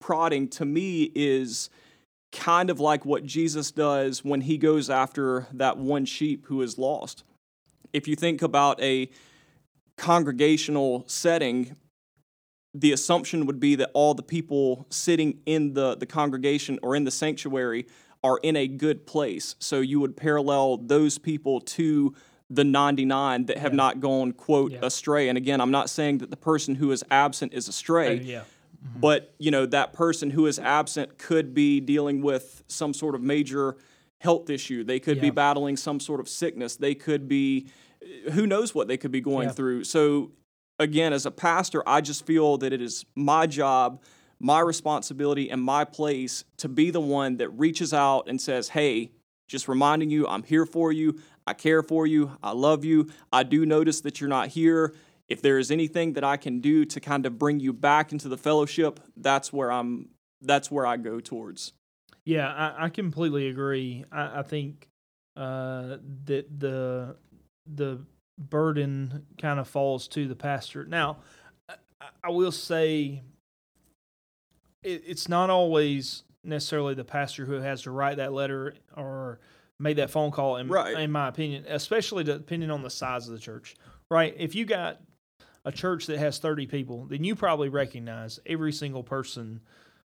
prodding 0.00 0.48
to 0.48 0.64
me 0.64 1.10
is 1.14 1.68
kind 2.32 2.70
of 2.70 2.80
like 2.80 3.04
what 3.04 3.24
Jesus 3.24 3.70
does 3.70 4.24
when 4.24 4.40
he 4.40 4.56
goes 4.56 4.88
after 4.88 5.46
that 5.52 5.76
one 5.76 6.06
sheep 6.06 6.46
who 6.46 6.62
is 6.62 6.78
lost 6.78 7.24
if 7.92 8.08
you 8.08 8.16
think 8.16 8.42
about 8.42 8.80
a 8.82 9.10
congregational 9.96 11.04
setting, 11.06 11.76
the 12.74 12.92
assumption 12.92 13.46
would 13.46 13.60
be 13.60 13.74
that 13.76 13.90
all 13.92 14.14
the 14.14 14.22
people 14.22 14.86
sitting 14.90 15.40
in 15.46 15.74
the, 15.74 15.96
the 15.96 16.06
congregation 16.06 16.78
or 16.82 16.96
in 16.96 17.04
the 17.04 17.10
sanctuary 17.10 17.86
are 18.24 18.38
in 18.42 18.56
a 18.56 18.66
good 18.66 19.06
place. 19.06 19.54
So 19.58 19.80
you 19.80 20.00
would 20.00 20.16
parallel 20.16 20.78
those 20.78 21.18
people 21.18 21.60
to 21.60 22.14
the 22.48 22.64
99 22.64 23.46
that 23.46 23.58
have 23.58 23.72
yeah. 23.72 23.76
not 23.76 24.00
gone, 24.00 24.32
quote, 24.32 24.72
yeah. 24.72 24.78
astray. 24.82 25.28
And 25.28 25.36
again, 25.36 25.60
I'm 25.60 25.70
not 25.70 25.90
saying 25.90 26.18
that 26.18 26.30
the 26.30 26.36
person 26.36 26.74
who 26.74 26.92
is 26.92 27.02
absent 27.10 27.54
is 27.54 27.68
astray. 27.68 28.18
Uh, 28.18 28.22
yeah. 28.22 28.38
Mm-hmm. 28.38 29.00
But 29.00 29.34
you 29.38 29.50
know 29.50 29.64
that 29.66 29.92
person 29.92 30.30
who 30.30 30.46
is 30.46 30.58
absent 30.58 31.16
could 31.18 31.54
be 31.54 31.80
dealing 31.80 32.20
with 32.20 32.64
some 32.66 32.92
sort 32.92 33.14
of 33.14 33.22
major 33.22 33.76
health 34.22 34.48
issue. 34.48 34.84
They 34.84 35.00
could 35.00 35.16
yeah. 35.16 35.22
be 35.22 35.30
battling 35.30 35.76
some 35.76 35.98
sort 35.98 36.20
of 36.20 36.28
sickness. 36.28 36.76
They 36.76 36.94
could 36.94 37.26
be, 37.28 37.66
who 38.32 38.46
knows 38.46 38.72
what 38.72 38.86
they 38.86 38.96
could 38.96 39.10
be 39.10 39.20
going 39.20 39.48
yeah. 39.48 39.54
through. 39.54 39.84
So, 39.84 40.30
again, 40.78 41.12
as 41.12 41.26
a 41.26 41.30
pastor, 41.32 41.82
I 41.88 42.00
just 42.00 42.24
feel 42.24 42.56
that 42.58 42.72
it 42.72 42.80
is 42.80 43.04
my 43.16 43.48
job, 43.48 44.00
my 44.38 44.60
responsibility, 44.60 45.50
and 45.50 45.60
my 45.60 45.84
place 45.84 46.44
to 46.58 46.68
be 46.68 46.90
the 46.90 47.00
one 47.00 47.38
that 47.38 47.48
reaches 47.50 47.92
out 47.92 48.28
and 48.28 48.40
says, 48.40 48.68
hey, 48.68 49.10
just 49.48 49.66
reminding 49.66 50.10
you, 50.10 50.28
I'm 50.28 50.44
here 50.44 50.66
for 50.66 50.92
you. 50.92 51.20
I 51.44 51.54
care 51.54 51.82
for 51.82 52.06
you. 52.06 52.30
I 52.44 52.52
love 52.52 52.84
you. 52.84 53.10
I 53.32 53.42
do 53.42 53.66
notice 53.66 54.02
that 54.02 54.20
you're 54.20 54.30
not 54.30 54.48
here. 54.48 54.94
If 55.28 55.42
there 55.42 55.58
is 55.58 55.72
anything 55.72 56.12
that 56.12 56.22
I 56.22 56.36
can 56.36 56.60
do 56.60 56.84
to 56.84 57.00
kind 57.00 57.26
of 57.26 57.38
bring 57.38 57.58
you 57.58 57.72
back 57.72 58.12
into 58.12 58.28
the 58.28 58.38
fellowship, 58.38 59.00
that's 59.16 59.52
where 59.52 59.72
I'm 59.72 60.10
that's 60.40 60.70
where 60.70 60.86
I 60.86 60.96
go 60.96 61.18
towards. 61.18 61.72
Yeah, 62.24 62.48
I, 62.48 62.84
I 62.84 62.88
completely 62.88 63.48
agree. 63.48 64.04
I, 64.12 64.40
I 64.40 64.42
think 64.42 64.88
uh, 65.36 65.96
that 66.24 66.46
the 66.58 67.16
the 67.66 68.00
burden 68.38 69.26
kind 69.40 69.60
of 69.60 69.68
falls 69.68 70.08
to 70.08 70.26
the 70.28 70.36
pastor. 70.36 70.84
Now, 70.84 71.18
I, 71.68 71.74
I 72.24 72.30
will 72.30 72.52
say 72.52 73.22
it, 74.82 75.02
it's 75.06 75.28
not 75.28 75.50
always 75.50 76.24
necessarily 76.44 76.94
the 76.94 77.04
pastor 77.04 77.46
who 77.46 77.54
has 77.54 77.82
to 77.82 77.90
write 77.90 78.16
that 78.16 78.32
letter 78.32 78.74
or 78.96 79.40
make 79.78 79.96
that 79.96 80.10
phone 80.10 80.30
call. 80.30 80.56
In, 80.56 80.68
right. 80.68 80.98
in 80.98 81.10
my 81.10 81.28
opinion, 81.28 81.64
especially 81.68 82.24
depending 82.24 82.70
on 82.70 82.82
the 82.82 82.90
size 82.90 83.26
of 83.26 83.34
the 83.34 83.40
church. 83.40 83.74
Right. 84.10 84.34
If 84.36 84.54
you 84.54 84.64
got 84.64 85.00
a 85.64 85.72
church 85.72 86.06
that 86.06 86.18
has 86.18 86.38
30 86.38 86.66
people, 86.66 87.06
then 87.06 87.24
you 87.24 87.34
probably 87.34 87.68
recognize 87.68 88.40
every 88.46 88.72
single 88.72 89.02
person 89.02 89.60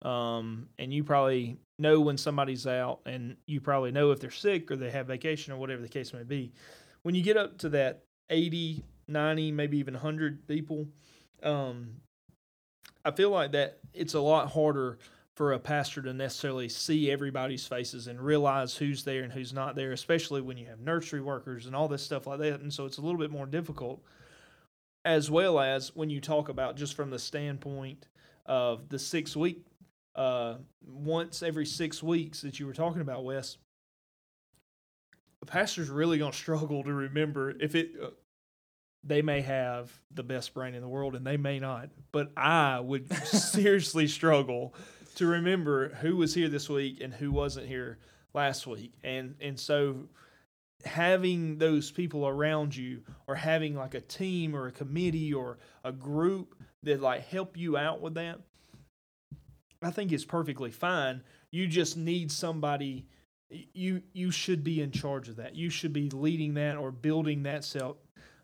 um, 0.04 0.68
and 0.78 0.94
you 0.94 1.04
probably 1.04 1.58
know 1.80 2.02
when 2.02 2.18
somebody's 2.18 2.68
out, 2.68 3.00
and 3.06 3.38
you 3.46 3.62
probably 3.62 3.92
know 3.92 4.12
if 4.12 4.20
they're 4.20 4.32
sick 4.32 4.70
or 4.70 4.76
they 4.76 4.92
have 4.92 5.08
vacation 5.08 5.54
or 5.54 5.58
whatever 5.58 5.82
the 5.82 5.90
case 5.90 6.14
may 6.14 6.24
be. 6.24 6.54
When 7.04 7.16
you 7.16 7.24
get 7.24 7.38
up 7.38 7.58
to 7.60 7.70
that 7.70 8.04
80, 8.30 8.84
90, 9.08 9.52
maybe 9.52 9.78
even 9.78 9.94
100 9.94 10.48
people, 10.48 10.88
um, 11.42 11.96
I 13.06 13.12
feel 13.12 13.30
like 13.30 13.52
that 13.54 13.80
it's 13.94 14.14
a 14.14 14.20
lot 14.20 14.52
harder 14.52 14.98
for 15.36 15.54
a 15.54 15.60
pastor 15.60 16.02
to 16.02 16.14
necessarily 16.14 16.70
see 16.70 17.10
everybody's 17.10 17.66
faces 17.66 18.08
and 18.08 18.22
realize 18.22 18.76
who's 18.76 19.04
there 19.04 19.24
and 19.24 19.34
who's 19.34 19.52
not 19.52 19.76
there, 19.76 19.92
especially 19.92 20.42
when 20.42 20.58
you 20.58 20.68
have 20.68 20.80
nursery 20.80 21.22
workers 21.22 21.66
and 21.66 21.76
all 21.76 21.88
this 21.88 22.04
stuff 22.04 22.28
like 22.28 22.40
that. 22.40 22.60
And 22.60 22.72
so 22.72 22.86
it's 22.86 23.00
a 23.00 23.02
little 23.02 23.20
bit 23.20 23.32
more 23.32 23.48
difficult, 23.48 24.04
as 25.04 25.32
well 25.32 25.60
as 25.60 25.96
when 25.96 26.10
you 26.10 26.22
talk 26.22 26.50
about 26.50 26.78
just 26.78 26.96
from 26.96 27.10
the 27.10 27.18
standpoint 27.18 28.08
of 28.46 28.90
the 28.90 29.00
six 29.00 29.36
week 29.36 29.66
uh, 30.16 30.56
once 30.86 31.42
every 31.44 31.66
six 31.66 32.04
weeks 32.04 32.42
that 32.42 32.60
you 32.60 32.68
were 32.68 32.74
talking 32.74 33.02
about, 33.02 33.24
Wes, 33.24 33.58
the 35.40 35.46
pastor's 35.46 35.90
really 35.90 36.18
going 36.18 36.32
to 36.32 36.38
struggle 36.38 36.84
to 36.84 36.94
remember 36.94 37.52
if 37.52 37.76
it. 37.76 37.92
Uh, 38.02 38.10
they 39.06 39.22
may 39.22 39.42
have 39.42 39.92
the 40.14 40.24
best 40.24 40.54
brain 40.54 40.76
in 40.76 40.82
the 40.82 40.88
world 40.88 41.14
and 41.14 41.28
they 41.28 41.36
may 41.36 41.60
not, 41.60 41.90
but 42.14 42.32
I 42.38 42.80
would 42.80 43.14
seriously 43.26 44.08
struggle 44.08 44.74
to 45.16 45.28
remember 45.28 45.90
who 45.96 46.16
was 46.16 46.34
here 46.34 46.48
this 46.48 46.70
week 46.70 47.02
and 47.02 47.14
who 47.14 47.32
wasn't 47.32 47.68
here 47.68 48.00
last 48.34 48.66
week. 48.66 48.94
And 49.04 49.36
and 49.42 49.60
so 49.60 50.08
having 50.86 51.58
those 51.58 51.92
people 51.92 52.28
around 52.28 52.76
you 52.76 53.02
or 53.28 53.36
having 53.36 53.76
like 53.76 53.94
a 53.94 54.02
team 54.02 54.56
or 54.56 54.68
a 54.68 54.72
committee 54.72 55.34
or 55.34 55.58
a 55.84 55.92
group 55.92 56.56
that 56.84 57.02
like 57.02 57.28
help 57.28 57.58
you 57.58 57.78
out 57.78 58.02
with 58.02 58.16
that 58.16 58.40
I 59.84 59.92
think 59.92 60.12
is 60.12 60.26
perfectly 60.26 60.72
fine. 60.72 61.24
You 61.52 61.68
just 61.68 61.98
need 61.98 62.32
somebody 62.32 63.06
you 63.74 64.02
you 64.14 64.32
should 64.32 64.64
be 64.64 64.82
in 64.82 64.92
charge 64.92 65.30
of 65.30 65.38
that. 65.38 65.56
You 65.56 65.70
should 65.70 65.94
be 65.94 66.10
leading 66.10 66.56
that 66.56 66.78
or 66.78 66.92
building 66.92 67.44
that 67.44 67.64
self 67.64 67.98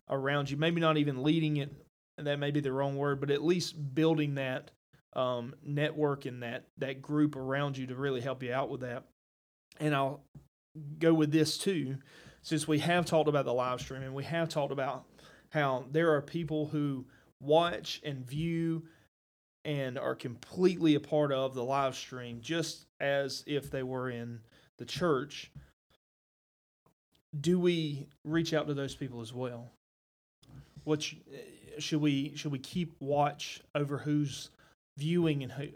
around 0.09 0.49
you. 0.49 0.57
Maybe 0.57 0.81
not 0.81 0.97
even 0.97 1.23
leading 1.23 1.57
it, 1.57 1.73
that 2.17 2.39
may 2.39 2.51
be 2.51 2.59
the 2.59 2.71
wrong 2.71 2.95
word, 2.95 3.19
but 3.19 3.31
at 3.31 3.43
least 3.43 3.95
building 3.95 4.35
that 4.35 4.71
um, 5.13 5.55
network 5.63 6.25
and 6.25 6.43
that 6.43 6.65
that 6.77 7.01
group 7.01 7.35
around 7.35 7.77
you 7.77 7.87
to 7.87 7.95
really 7.95 8.21
help 8.21 8.43
you 8.43 8.53
out 8.53 8.69
with 8.69 8.81
that. 8.81 9.05
And 9.79 9.95
I'll 9.95 10.21
go 10.99 11.13
with 11.13 11.31
this 11.31 11.57
too, 11.57 11.97
since 12.41 12.67
we 12.67 12.79
have 12.79 13.05
talked 13.05 13.29
about 13.29 13.45
the 13.45 13.53
live 13.53 13.81
stream 13.81 14.03
and 14.03 14.13
we 14.13 14.25
have 14.25 14.49
talked 14.49 14.71
about 14.71 15.05
how 15.49 15.85
there 15.91 16.13
are 16.13 16.21
people 16.21 16.67
who 16.67 17.05
watch 17.41 18.01
and 18.03 18.25
view 18.25 18.83
and 19.65 19.97
are 19.97 20.15
completely 20.15 20.95
a 20.95 20.99
part 20.99 21.31
of 21.31 21.53
the 21.53 21.63
live 21.63 21.95
stream, 21.95 22.39
just 22.41 22.85
as 22.99 23.43
if 23.45 23.69
they 23.69 23.83
were 23.83 24.09
in 24.09 24.39
the 24.77 24.85
church, 24.85 25.51
do 27.39 27.59
we 27.59 28.07
reach 28.23 28.53
out 28.53 28.67
to 28.67 28.73
those 28.73 28.95
people 28.95 29.21
as 29.21 29.33
well? 29.33 29.69
What 30.83 31.05
eh, 31.31 31.37
should 31.79 32.01
we 32.01 32.33
should 32.35 32.51
we 32.51 32.59
keep 32.59 32.93
watch 32.99 33.61
over 33.75 33.97
who's 33.97 34.49
viewing 34.97 35.43
and 35.43 35.51
who? 35.51 35.67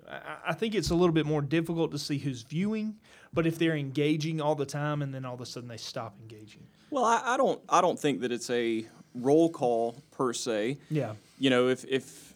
I 0.45 0.53
think 0.53 0.75
it's 0.75 0.89
a 0.89 0.95
little 0.95 1.13
bit 1.13 1.25
more 1.25 1.41
difficult 1.41 1.91
to 1.91 1.99
see 1.99 2.17
who's 2.17 2.41
viewing, 2.41 2.95
but 3.33 3.45
if 3.45 3.59
they're 3.59 3.75
engaging 3.75 4.41
all 4.41 4.55
the 4.55 4.65
time 4.65 5.01
and 5.01 5.13
then 5.13 5.25
all 5.25 5.35
of 5.35 5.41
a 5.41 5.45
sudden 5.45 5.69
they 5.69 5.77
stop 5.77 6.15
engaging. 6.21 6.65
Well, 6.89 7.03
I, 7.03 7.21
I 7.25 7.37
don't 7.37 7.61
I 7.69 7.81
don't 7.81 7.99
think 7.99 8.21
that 8.21 8.31
it's 8.31 8.49
a 8.49 8.87
roll 9.13 9.49
call 9.49 10.01
per 10.11 10.33
se. 10.33 10.79
Yeah. 10.89 11.13
You 11.37 11.49
know, 11.49 11.67
if 11.67 11.85
if 11.85 12.32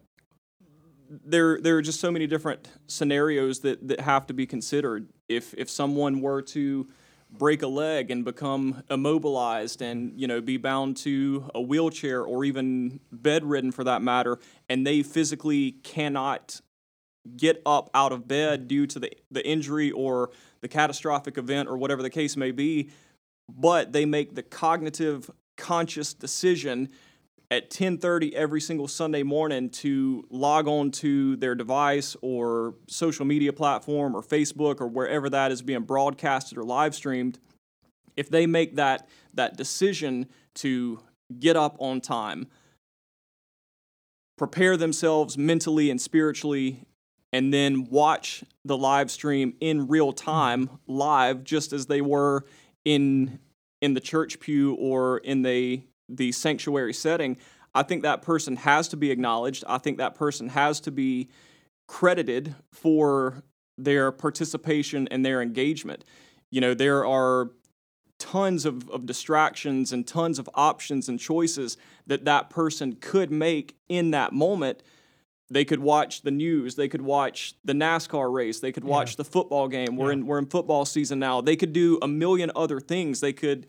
there 1.09 1.59
there 1.59 1.77
are 1.77 1.81
just 1.81 1.99
so 1.99 2.11
many 2.11 2.27
different 2.27 2.69
scenarios 2.87 3.59
that, 3.61 3.87
that 3.87 4.01
have 4.01 4.27
to 4.27 4.33
be 4.33 4.45
considered. 4.45 5.09
If 5.27 5.53
if 5.55 5.69
someone 5.69 6.21
were 6.21 6.41
to 6.43 6.87
break 7.29 7.61
a 7.61 7.67
leg 7.67 8.09
and 8.09 8.23
become 8.23 8.83
immobilized 8.89 9.81
and 9.81 10.19
you 10.19 10.27
know 10.27 10.39
be 10.41 10.57
bound 10.57 10.97
to 10.97 11.49
a 11.53 11.61
wheelchair 11.61 12.23
or 12.23 12.45
even 12.45 12.99
bedridden 13.11 13.71
for 13.71 13.83
that 13.83 14.01
matter 14.01 14.39
and 14.69 14.87
they 14.87 15.03
physically 15.03 15.73
cannot 15.83 16.61
get 17.35 17.61
up 17.65 17.89
out 17.93 18.11
of 18.13 18.27
bed 18.27 18.67
due 18.67 18.87
to 18.87 18.99
the, 18.99 19.11
the 19.29 19.45
injury 19.45 19.91
or 19.91 20.29
the 20.61 20.67
catastrophic 20.67 21.37
event 21.37 21.67
or 21.67 21.77
whatever 21.77 22.01
the 22.01 22.09
case 22.09 22.37
may 22.37 22.51
be, 22.51 22.89
but 23.49 23.91
they 23.91 24.05
make 24.05 24.35
the 24.35 24.43
cognitive 24.43 25.29
conscious 25.57 26.13
decision 26.13 26.89
at 27.49 27.69
10:30 27.69 28.35
every 28.35 28.59
single 28.59 28.87
Sunday 28.87 29.23
morning 29.23 29.69
to 29.69 30.25
log 30.29 30.67
on 30.67 30.91
to 30.91 31.35
their 31.37 31.55
device 31.55 32.15
or 32.21 32.75
social 32.87 33.25
media 33.25 33.53
platform 33.53 34.15
or 34.15 34.21
Facebook 34.21 34.81
or 34.81 34.87
wherever 34.87 35.29
that 35.29 35.51
is 35.51 35.61
being 35.61 35.83
broadcasted 35.83 36.57
or 36.57 36.63
live 36.63 36.93
streamed. 36.93 37.39
If 38.15 38.29
they 38.29 38.47
make 38.47 38.75
that 38.75 39.07
that 39.33 39.55
decision 39.55 40.27
to 40.55 40.99
get 41.39 41.55
up 41.55 41.77
on 41.79 42.01
time 42.01 42.47
prepare 44.37 44.77
themselves 44.77 45.37
mentally 45.37 45.89
and 45.89 45.99
spiritually 45.99 46.85
and 47.33 47.53
then 47.53 47.85
watch 47.89 48.43
the 48.63 48.77
live 48.77 49.11
stream 49.11 49.53
in 49.59 49.87
real 49.87 50.13
time 50.13 50.69
live 50.87 51.43
just 51.43 51.73
as 51.73 51.87
they 51.87 52.01
were 52.01 52.45
in 52.85 53.39
in 53.81 53.93
the 53.93 53.99
church 53.99 54.39
pew 54.39 54.73
or 54.75 55.17
in 55.19 55.41
the 55.41 55.81
the 56.09 56.31
sanctuary 56.31 56.93
setting, 56.93 57.37
I 57.73 57.83
think 57.83 58.03
that 58.03 58.21
person 58.21 58.55
has 58.57 58.87
to 58.89 58.97
be 58.97 59.11
acknowledged. 59.11 59.63
I 59.67 59.77
think 59.77 59.97
that 59.97 60.15
person 60.15 60.49
has 60.49 60.79
to 60.81 60.91
be 60.91 61.29
credited 61.87 62.55
for 62.71 63.43
their 63.77 64.11
participation 64.11 65.07
and 65.09 65.25
their 65.25 65.41
engagement. 65.41 66.03
You 66.49 66.61
know, 66.61 66.73
there 66.73 67.05
are 67.05 67.51
tons 68.19 68.65
of, 68.65 68.89
of 68.89 69.05
distractions 69.05 69.93
and 69.93 70.07
tons 70.07 70.39
of 70.39 70.49
options 70.55 71.07
and 71.07 71.19
choices 71.19 71.77
that 72.07 72.25
that 72.25 72.49
person 72.49 72.97
could 72.99 73.31
make 73.31 73.75
in 73.87 74.11
that 74.11 74.33
moment. 74.33 74.81
They 75.49 75.63
could 75.63 75.79
watch 75.79 76.23
the 76.23 76.31
news. 76.31 76.75
They 76.75 76.87
could 76.87 77.01
watch 77.01 77.53
the 77.63 77.73
NASCAR 77.73 78.33
race. 78.33 78.59
They 78.59 78.71
could 78.71 78.83
watch 78.83 79.15
the 79.15 79.23
football 79.23 79.67
game. 79.67 79.95
We're 79.95 80.11
in 80.11 80.25
we're 80.25 80.39
in 80.39 80.47
football 80.47 80.83
season 80.83 81.19
now. 81.19 81.39
They 81.39 81.55
could 81.55 81.71
do 81.71 81.99
a 82.01 82.07
million 82.07 82.51
other 82.55 82.81
things. 82.81 83.21
They 83.21 83.33
could 83.33 83.67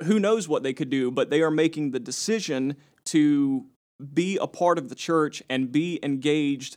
who 0.00 0.18
knows 0.18 0.48
what 0.48 0.62
they 0.62 0.72
could 0.72 0.90
do, 0.90 1.10
but 1.10 1.30
they 1.30 1.42
are 1.42 1.50
making 1.50 1.90
the 1.90 2.00
decision 2.00 2.76
to 3.04 3.66
be 4.12 4.36
a 4.38 4.46
part 4.46 4.78
of 4.78 4.88
the 4.88 4.94
church 4.94 5.42
and 5.48 5.70
be 5.70 5.98
engaged 6.02 6.76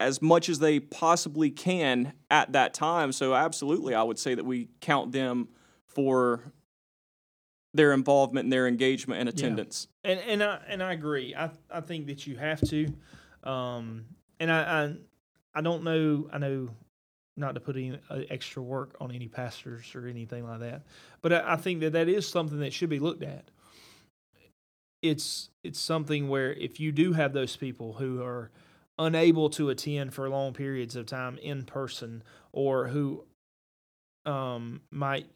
as 0.00 0.22
much 0.22 0.48
as 0.48 0.58
they 0.58 0.78
possibly 0.78 1.50
can 1.50 2.12
at 2.30 2.52
that 2.52 2.74
time. 2.74 3.12
So, 3.12 3.34
absolutely, 3.34 3.94
I 3.94 4.02
would 4.02 4.18
say 4.18 4.34
that 4.34 4.44
we 4.44 4.68
count 4.80 5.12
them 5.12 5.48
for 5.86 6.52
their 7.74 7.92
involvement 7.92 8.44
and 8.44 8.52
their 8.52 8.66
engagement 8.66 9.20
and 9.20 9.28
attendance. 9.28 9.88
And 10.04 10.20
and 10.20 10.42
I 10.42 10.60
and 10.68 10.82
I 10.82 10.92
agree. 10.92 11.34
I 11.34 11.50
I 11.70 11.80
think 11.80 12.06
that 12.06 12.26
you 12.26 12.36
have 12.36 12.60
to. 12.68 12.92
Um, 13.42 14.06
and 14.40 14.50
I, 14.50 14.84
I 14.84 14.94
I 15.54 15.60
don't 15.60 15.84
know. 15.84 16.28
I 16.32 16.38
know 16.38 16.70
not 17.38 17.54
to 17.54 17.60
put 17.60 17.76
any 17.76 17.98
uh, 18.10 18.20
extra 18.30 18.62
work 18.62 18.96
on 19.00 19.12
any 19.12 19.28
pastors 19.28 19.94
or 19.94 20.06
anything 20.06 20.46
like 20.46 20.60
that, 20.60 20.82
but 21.22 21.32
I, 21.32 21.54
I 21.54 21.56
think 21.56 21.80
that 21.80 21.92
that 21.92 22.08
is 22.08 22.26
something 22.26 22.60
that 22.60 22.72
should 22.72 22.90
be 22.90 22.98
looked 22.98 23.22
at. 23.22 23.50
It's 25.02 25.50
it's 25.62 25.78
something 25.78 26.28
where 26.28 26.52
if 26.52 26.80
you 26.80 26.92
do 26.92 27.12
have 27.12 27.32
those 27.32 27.56
people 27.56 27.94
who 27.94 28.22
are 28.22 28.50
unable 28.98 29.48
to 29.50 29.70
attend 29.70 30.12
for 30.12 30.28
long 30.28 30.52
periods 30.52 30.96
of 30.96 31.06
time 31.06 31.38
in 31.38 31.64
person, 31.64 32.22
or 32.52 32.88
who 32.88 33.24
um, 34.26 34.80
might 34.90 35.26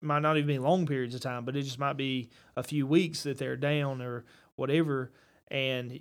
might 0.00 0.20
not 0.20 0.36
even 0.36 0.46
be 0.46 0.58
long 0.58 0.86
periods 0.86 1.14
of 1.14 1.20
time, 1.20 1.44
but 1.44 1.56
it 1.56 1.62
just 1.62 1.78
might 1.78 1.96
be 1.96 2.28
a 2.56 2.62
few 2.62 2.86
weeks 2.86 3.22
that 3.22 3.38
they're 3.38 3.56
down 3.56 4.00
or 4.00 4.24
whatever, 4.56 5.10
and 5.48 6.00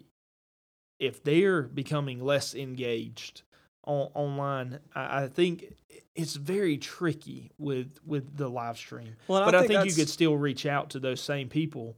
if 0.99 1.23
they're 1.23 1.63
becoming 1.63 2.23
less 2.23 2.53
engaged 2.53 3.43
on, 3.87 4.11
online, 4.13 4.79
I, 4.93 5.23
I 5.23 5.27
think 5.27 5.73
it's 6.15 6.35
very 6.35 6.77
tricky 6.77 7.51
with 7.57 7.97
with 8.05 8.37
the 8.37 8.49
live 8.49 8.77
stream. 8.77 9.15
Well, 9.27 9.45
but 9.45 9.55
I 9.55 9.59
I 9.59 9.61
think 9.61 9.79
think, 9.79 9.89
you 9.89 9.95
could 9.95 10.09
still 10.09 10.35
reach 10.35 10.65
out 10.65 10.91
to 10.91 10.99
those 10.99 11.21
same 11.21 11.49
people 11.49 11.95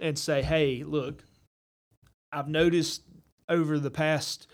and 0.00 0.18
say, 0.18 0.42
"Hey, 0.42 0.84
look, 0.84 1.24
I've 2.32 2.48
noticed 2.48 3.02
over 3.48 3.78
the 3.78 3.90
past 3.90 4.46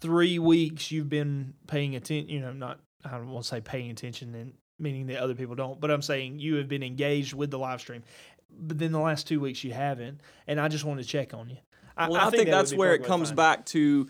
three 0.00 0.38
weeks 0.38 0.90
you've 0.90 1.08
been 1.08 1.54
paying 1.66 1.94
attention. 1.96 2.28
You 2.28 2.40
know, 2.40 2.52
not 2.52 2.80
I 3.04 3.12
don't 3.12 3.30
want 3.30 3.44
to 3.44 3.48
say 3.48 3.60
paying 3.60 3.90
attention 3.90 4.34
and 4.34 4.52
meaning 4.78 5.06
that 5.06 5.18
other 5.20 5.34
people 5.34 5.54
don't, 5.54 5.80
but 5.80 5.90
I'm 5.90 6.02
saying 6.02 6.40
you 6.40 6.56
have 6.56 6.68
been 6.68 6.82
engaged 6.82 7.34
with 7.34 7.50
the 7.50 7.58
live 7.58 7.80
stream. 7.80 8.02
But 8.50 8.78
then 8.78 8.92
the 8.92 9.00
last 9.00 9.26
two 9.26 9.40
weeks 9.40 9.64
you 9.64 9.72
haven't, 9.72 10.20
and 10.46 10.60
I 10.60 10.68
just 10.68 10.84
want 10.84 11.00
to 11.00 11.06
check 11.06 11.32
on 11.32 11.48
you. 11.48 11.56
I, 11.96 12.08
Well, 12.08 12.20
I, 12.20 12.30
think, 12.30 12.46
that 12.46 12.50
that's 12.50 12.74
where 12.74 12.94
it 12.94 13.04
comes 13.04 13.32
back 13.32 13.64
to 13.66 14.08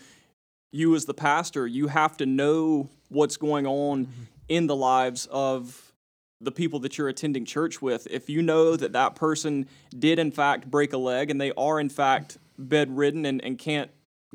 you 0.73 0.95
as 0.97 1.05
the 1.05 1.15
pastor. 1.15 1.67
You 1.67 1.87
have 1.89 2.17
to 2.17 2.27
know 2.27 2.89
what's 3.09 3.37
going 3.37 3.67
on 3.67 4.07
Mm-hmm. 4.07 4.23
in 4.49 4.67
the 4.67 4.75
lives 4.77 5.29
of 5.31 5.93
the 6.41 6.51
people 6.51 6.81
that 6.81 6.99
you're 6.99 7.09
attending 7.09 7.45
church 7.45 7.81
with. 7.81 8.09
If 8.11 8.29
you 8.29 8.43
know 8.43 8.75
that 8.75 8.93
that 8.95 9.15
person 9.15 9.69
did, 9.97 10.19
in 10.19 10.33
fact, 10.33 10.69
break 10.69 10.93
a 10.93 10.99
leg 10.99 11.31
and 11.31 11.41
they 11.41 11.53
are, 11.53 11.79
in 11.79 11.89
fact, 11.89 12.39
bedridden 12.59 13.25
and, 13.27 13.41
and 13.45 13.57
can't 13.59 13.91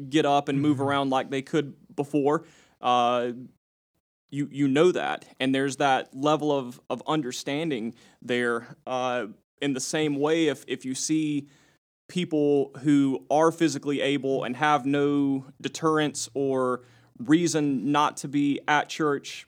get 0.10 0.26
up 0.26 0.47
and 0.47 0.58
Mm-hmm. 0.58 0.67
move 0.67 0.80
around 0.82 1.10
like 1.10 1.30
they 1.30 1.41
could 1.41 1.73
before, 1.95 2.45
uh, 2.82 3.32
you 4.30 4.47
you 4.52 4.67
know 4.67 4.91
that, 4.91 5.26
and 5.39 5.56
there's 5.56 5.78
that 5.78 6.15
level 6.15 6.52
of 6.52 6.80
of 6.89 7.02
understanding 7.08 7.95
there. 8.21 8.76
Uh, 8.86 9.28
in 9.62 9.73
the 9.73 9.80
same 9.80 10.15
way, 10.19 10.47
if 10.47 10.63
if 10.67 10.86
you 10.86 10.93
see 10.93 11.47
people 12.08 12.72
who 12.84 13.26
are 13.30 13.52
physically 13.52 14.02
able 14.02 14.43
and 14.43 14.56
have 14.56 14.86
no 14.86 15.46
deterrence 15.62 16.30
or 16.34 16.82
reason 17.20 17.91
not 17.91 18.17
to 18.17 18.28
be 18.28 18.60
at 18.67 18.89
church 18.89 19.48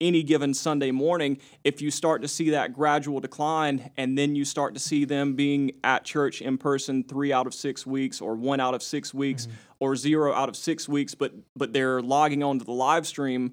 any 0.00 0.22
given 0.22 0.54
Sunday 0.54 0.90
morning, 0.90 1.38
if 1.64 1.82
you 1.82 1.90
start 1.90 2.22
to 2.22 2.28
see 2.28 2.50
that 2.50 2.72
gradual 2.72 3.18
decline 3.20 3.90
and 3.96 4.16
then 4.16 4.36
you 4.36 4.44
start 4.44 4.74
to 4.74 4.80
see 4.80 5.04
them 5.04 5.34
being 5.34 5.72
at 5.82 6.04
church 6.04 6.40
in 6.40 6.56
person 6.56 7.02
three 7.02 7.32
out 7.32 7.46
of 7.46 7.54
six 7.54 7.84
weeks 7.84 8.20
or 8.20 8.36
one 8.36 8.60
out 8.60 8.74
of 8.74 8.82
six 8.82 9.12
weeks 9.12 9.46
mm-hmm. 9.46 9.56
or 9.80 9.96
zero 9.96 10.32
out 10.32 10.48
of 10.48 10.56
six 10.56 10.88
weeks, 10.88 11.14
but 11.14 11.32
but 11.56 11.72
they're 11.72 12.00
logging 12.00 12.42
onto 12.42 12.64
the 12.64 12.72
live 12.72 13.06
stream, 13.06 13.52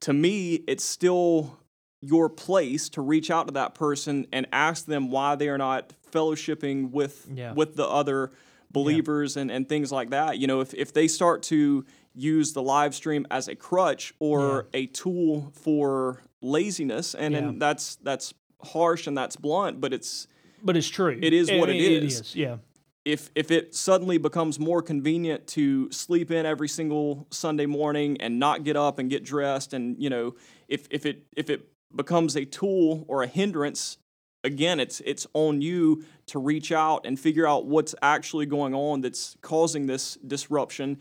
to 0.00 0.12
me, 0.12 0.54
it's 0.66 0.84
still 0.84 1.58
your 2.02 2.28
place 2.28 2.88
to 2.90 3.00
reach 3.00 3.30
out 3.30 3.46
to 3.46 3.52
that 3.54 3.74
person 3.74 4.26
and 4.32 4.46
ask 4.52 4.84
them 4.86 5.10
why 5.10 5.36
they 5.36 5.48
are 5.48 5.56
not 5.58 5.92
fellowshipping 6.10 6.90
with 6.90 7.28
Yeah. 7.34 7.52
with 7.52 7.76
the 7.76 7.86
other 7.86 8.32
believers 8.70 9.36
and, 9.36 9.50
and 9.50 9.68
things 9.68 9.92
like 9.92 10.10
that. 10.10 10.38
You 10.38 10.46
know, 10.46 10.60
if, 10.60 10.74
if 10.74 10.92
they 10.92 11.06
start 11.08 11.42
to 11.44 11.84
use 12.14 12.52
the 12.54 12.62
live 12.62 12.94
stream 12.94 13.26
as 13.30 13.48
a 13.48 13.54
crutch 13.54 14.14
or 14.18 14.66
a 14.74 14.86
tool 14.86 15.52
for 15.62 16.22
laziness, 16.40 17.14
and, 17.14 17.32
Yeah. 17.34 17.38
and 17.40 17.62
that's 17.62 17.96
that's 17.96 18.34
harsh 18.62 19.06
and 19.06 19.16
that's 19.16 19.36
blunt, 19.36 19.80
but 19.80 19.92
it's 19.92 20.26
But 20.62 20.76
it's 20.76 20.88
true. 20.88 21.18
It 21.20 21.32
is 21.32 21.50
I 21.50 21.56
what 21.58 21.68
it 21.70 21.76
It 21.76 22.02
is. 22.04 22.20
is. 22.20 22.36
Yeah. 22.36 22.56
if 23.04 23.30
if 23.34 23.50
it 23.50 23.74
suddenly 23.74 24.16
becomes 24.18 24.58
more 24.60 24.80
convenient 24.82 25.46
to 25.48 25.90
sleep 25.90 26.30
in 26.30 26.46
every 26.46 26.68
single 26.68 27.26
Sunday 27.30 27.66
morning 27.66 28.16
and 28.20 28.38
not 28.38 28.62
get 28.64 28.76
up 28.76 28.98
and 28.98 29.10
get 29.10 29.24
dressed 29.24 29.72
and 29.72 29.96
you 30.02 30.08
know 30.08 30.34
if 30.68 30.86
if 30.90 31.04
it 31.04 31.26
if 31.36 31.50
it 31.50 31.68
becomes 31.96 32.36
a 32.36 32.44
tool 32.44 33.04
or 33.08 33.22
a 33.22 33.26
hindrance 33.26 33.98
again 34.44 34.80
it's 34.80 35.00
it's 35.04 35.26
on 35.34 35.60
you 35.60 36.04
to 36.26 36.38
reach 36.38 36.72
out 36.72 37.06
and 37.06 37.18
figure 37.20 37.46
out 37.46 37.66
what's 37.66 37.94
actually 38.02 38.46
going 38.46 38.74
on 38.74 39.00
that's 39.00 39.36
causing 39.40 39.86
this 39.86 40.16
disruption 40.26 40.98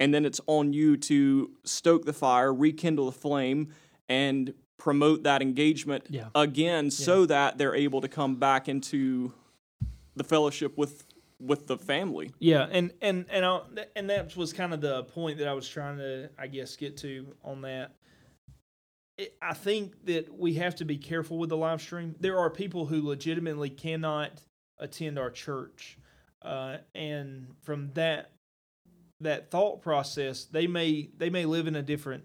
and 0.00 0.14
then 0.14 0.24
it's 0.24 0.40
on 0.46 0.72
you 0.72 0.96
to 0.96 1.50
stoke 1.64 2.04
the 2.04 2.12
fire 2.12 2.52
rekindle 2.54 3.06
the 3.06 3.12
flame 3.12 3.68
and 4.08 4.54
promote 4.78 5.24
that 5.24 5.42
engagement 5.42 6.04
Yeah. 6.08 6.28
again 6.34 6.90
so 6.90 7.26
that 7.26 7.58
they're 7.58 7.74
able 7.74 8.00
to 8.00 8.08
come 8.08 8.36
back 8.36 8.68
into 8.68 9.32
the 10.16 10.24
fellowship 10.24 10.78
with 10.78 11.04
with 11.40 11.68
the 11.68 11.78
family. 11.78 12.32
Yeah, 12.40 12.66
and 12.68 12.92
and 13.00 13.24
and 13.30 13.44
I, 13.44 13.60
and 13.94 14.10
that 14.10 14.36
was 14.36 14.52
kind 14.52 14.74
of 14.74 14.80
the 14.80 15.04
point 15.04 15.38
that 15.38 15.46
I 15.46 15.52
was 15.52 15.68
trying 15.68 15.98
to, 15.98 16.30
I 16.36 16.48
guess, 16.48 16.74
get 16.74 16.96
to 16.98 17.26
on 17.44 17.62
that. 17.62 17.92
I 19.42 19.54
think 19.54 20.04
that 20.06 20.32
we 20.38 20.54
have 20.54 20.76
to 20.76 20.84
be 20.84 20.96
careful 20.96 21.38
with 21.38 21.48
the 21.48 21.56
live 21.56 21.80
stream. 21.80 22.14
There 22.20 22.38
are 22.38 22.50
people 22.50 22.86
who 22.86 23.06
legitimately 23.06 23.70
cannot 23.70 24.42
attend 24.78 25.18
our 25.18 25.30
church, 25.30 25.98
uh, 26.42 26.78
and 26.94 27.48
from 27.62 27.90
that 27.94 28.30
that 29.20 29.50
thought 29.50 29.82
process, 29.82 30.44
they 30.44 30.66
may 30.66 31.08
they 31.16 31.30
may 31.30 31.44
live 31.44 31.66
in 31.66 31.74
a 31.74 31.82
different 31.82 32.24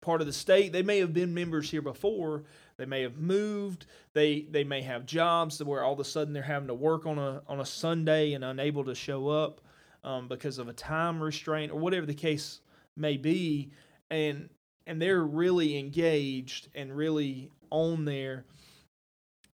part 0.00 0.20
of 0.20 0.26
the 0.26 0.32
state. 0.32 0.72
They 0.72 0.82
may 0.82 0.98
have 0.98 1.14
been 1.14 1.32
members 1.32 1.70
here 1.70 1.82
before. 1.82 2.44
They 2.76 2.86
may 2.86 3.02
have 3.02 3.16
moved. 3.16 3.86
They 4.14 4.42
they 4.50 4.64
may 4.64 4.82
have 4.82 5.06
jobs 5.06 5.62
where 5.62 5.84
all 5.84 5.92
of 5.92 6.00
a 6.00 6.04
sudden 6.04 6.32
they're 6.32 6.42
having 6.42 6.68
to 6.68 6.74
work 6.74 7.06
on 7.06 7.18
a 7.18 7.42
on 7.46 7.60
a 7.60 7.66
Sunday 7.66 8.32
and 8.32 8.44
unable 8.44 8.84
to 8.84 8.96
show 8.96 9.28
up 9.28 9.60
um, 10.02 10.26
because 10.26 10.58
of 10.58 10.68
a 10.68 10.72
time 10.72 11.22
restraint 11.22 11.70
or 11.70 11.78
whatever 11.78 12.06
the 12.06 12.14
case 12.14 12.60
may 12.96 13.16
be, 13.16 13.70
and 14.10 14.48
and 14.86 15.00
they're 15.00 15.22
really 15.22 15.78
engaged 15.78 16.68
and 16.74 16.96
really 16.96 17.50
on 17.70 18.04
there. 18.04 18.44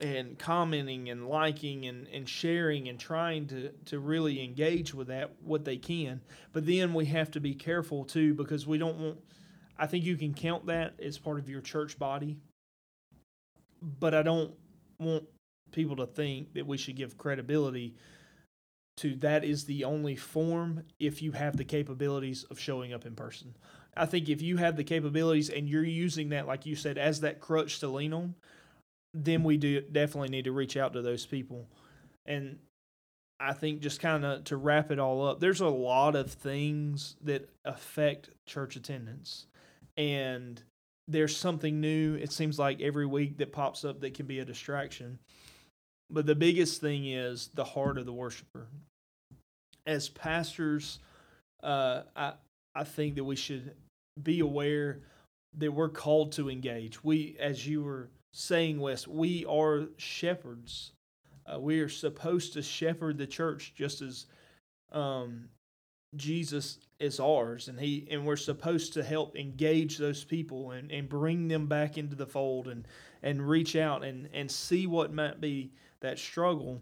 and 0.01 0.39
commenting 0.39 1.09
and 1.09 1.27
liking 1.27 1.85
and, 1.85 2.07
and 2.07 2.27
sharing 2.29 2.87
and 2.87 2.97
trying 2.99 3.45
to, 3.47 3.69
to 3.85 3.99
really 3.99 4.41
engage 4.41 4.93
with 4.93 5.07
that 5.07 5.31
what 5.43 5.65
they 5.65 5.75
can. 5.77 6.21
But 6.53 6.65
then 6.65 6.93
we 6.93 7.05
have 7.07 7.31
to 7.31 7.41
be 7.41 7.53
careful 7.53 8.05
too 8.05 8.33
because 8.33 8.65
we 8.65 8.77
don't 8.77 8.97
want 8.97 9.17
I 9.77 9.87
think 9.87 10.03
you 10.05 10.17
can 10.17 10.33
count 10.33 10.65
that 10.67 10.99
as 11.01 11.17
part 11.17 11.39
of 11.39 11.49
your 11.49 11.61
church 11.61 11.97
body. 11.99 12.37
But 13.81 14.13
I 14.13 14.23
don't 14.23 14.53
want 14.99 15.23
people 15.71 15.95
to 15.97 16.05
think 16.05 16.53
that 16.53 16.67
we 16.67 16.77
should 16.77 16.95
give 16.95 17.17
credibility 17.17 17.95
to 18.97 19.15
that 19.15 19.45
is 19.45 19.63
the 19.63 19.85
only 19.85 20.15
form 20.17 20.83
if 20.99 21.21
you 21.21 21.31
have 21.31 21.55
the 21.55 21.63
capabilities 21.63 22.43
of 22.45 22.59
showing 22.59 22.93
up 22.93 23.05
in 23.05 23.15
person. 23.15 23.55
I 23.95 24.05
think 24.05 24.29
if 24.29 24.41
you 24.41 24.57
have 24.57 24.75
the 24.75 24.83
capabilities 24.83 25.49
and 25.49 25.67
you're 25.67 25.83
using 25.83 26.29
that, 26.29 26.47
like 26.47 26.65
you 26.65 26.75
said, 26.75 26.97
as 26.97 27.21
that 27.21 27.39
crutch 27.39 27.79
to 27.79 27.87
lean 27.87 28.13
on, 28.13 28.35
then 29.13 29.43
we 29.43 29.57
do 29.57 29.81
definitely 29.81 30.29
need 30.29 30.45
to 30.45 30.51
reach 30.51 30.77
out 30.77 30.93
to 30.93 31.01
those 31.01 31.25
people. 31.25 31.67
And 32.25 32.59
I 33.39 33.53
think 33.53 33.81
just 33.81 33.99
kind 33.99 34.25
of 34.25 34.43
to 34.45 34.57
wrap 34.57 34.91
it 34.91 34.99
all 34.99 35.25
up, 35.25 35.39
there's 35.39 35.61
a 35.61 35.67
lot 35.67 36.15
of 36.15 36.31
things 36.31 37.15
that 37.23 37.49
affect 37.65 38.29
church 38.45 38.75
attendance. 38.75 39.47
And 39.97 40.61
there's 41.07 41.35
something 41.35 41.81
new, 41.81 42.15
it 42.15 42.31
seems 42.31 42.59
like 42.59 42.81
every 42.81 43.05
week 43.05 43.37
that 43.37 43.51
pops 43.51 43.83
up 43.83 44.01
that 44.01 44.13
can 44.13 44.27
be 44.27 44.39
a 44.39 44.45
distraction. 44.45 45.19
But 46.11 46.25
the 46.25 46.35
biggest 46.35 46.81
thing 46.81 47.05
is 47.07 47.49
the 47.53 47.63
heart 47.63 47.97
of 47.97 48.05
the 48.05 48.13
worshiper. 48.13 48.67
As 49.85 50.09
pastors, 50.09 50.99
uh, 51.63 52.03
I 52.15 52.33
I 52.75 52.83
think 52.83 53.15
that 53.15 53.23
we 53.23 53.35
should 53.35 53.73
be 54.21 54.39
aware 54.39 55.01
that 55.57 55.71
we're 55.71 55.89
called 55.89 56.31
to 56.33 56.49
engage. 56.49 57.03
We, 57.03 57.35
as 57.39 57.65
you 57.67 57.83
were 57.83 58.09
saying, 58.33 58.79
Wes, 58.79 59.07
we 59.07 59.45
are 59.45 59.87
shepherds. 59.97 60.91
Uh, 61.45 61.59
we 61.59 61.79
are 61.79 61.89
supposed 61.89 62.53
to 62.53 62.61
shepherd 62.61 63.17
the 63.17 63.25
church 63.25 63.73
just 63.75 64.01
as 64.01 64.27
um, 64.91 65.49
Jesus 66.15 66.79
is 66.99 67.19
ours, 67.19 67.67
and 67.67 67.79
he 67.79 68.07
and 68.11 68.25
we're 68.25 68.35
supposed 68.35 68.93
to 68.93 69.03
help 69.03 69.35
engage 69.35 69.97
those 69.97 70.23
people 70.23 70.71
and, 70.71 70.91
and 70.91 71.07
bring 71.07 71.47
them 71.47 71.67
back 71.67 71.97
into 71.97 72.15
the 72.15 72.25
fold 72.25 72.67
and 72.67 72.87
and 73.21 73.47
reach 73.47 73.75
out 73.75 74.03
and 74.03 74.27
and 74.33 74.49
see 74.49 74.87
what 74.87 75.13
might 75.13 75.39
be 75.39 75.71
that 76.01 76.19
struggle. 76.19 76.81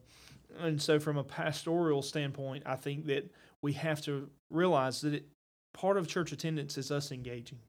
And 0.59 0.81
so, 0.81 0.99
from 0.99 1.17
a 1.17 1.23
pastoral 1.23 2.01
standpoint, 2.01 2.63
I 2.65 2.75
think 2.75 3.05
that 3.07 3.29
we 3.61 3.73
have 3.73 4.01
to 4.03 4.29
realize 4.49 5.01
that 5.01 5.15
it, 5.15 5.25
part 5.77 5.97
of 5.97 6.07
church 6.07 6.31
attendance 6.31 6.77
is 6.77 6.91
us 6.91 7.11
engaging. 7.11 7.59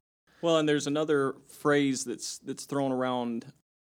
Well, 0.41 0.57
and 0.57 0.67
there's 0.67 0.87
another 0.87 1.35
phrase 1.47 2.03
that's 2.03 2.39
that's 2.39 2.65
thrown 2.65 2.91
around 2.91 3.45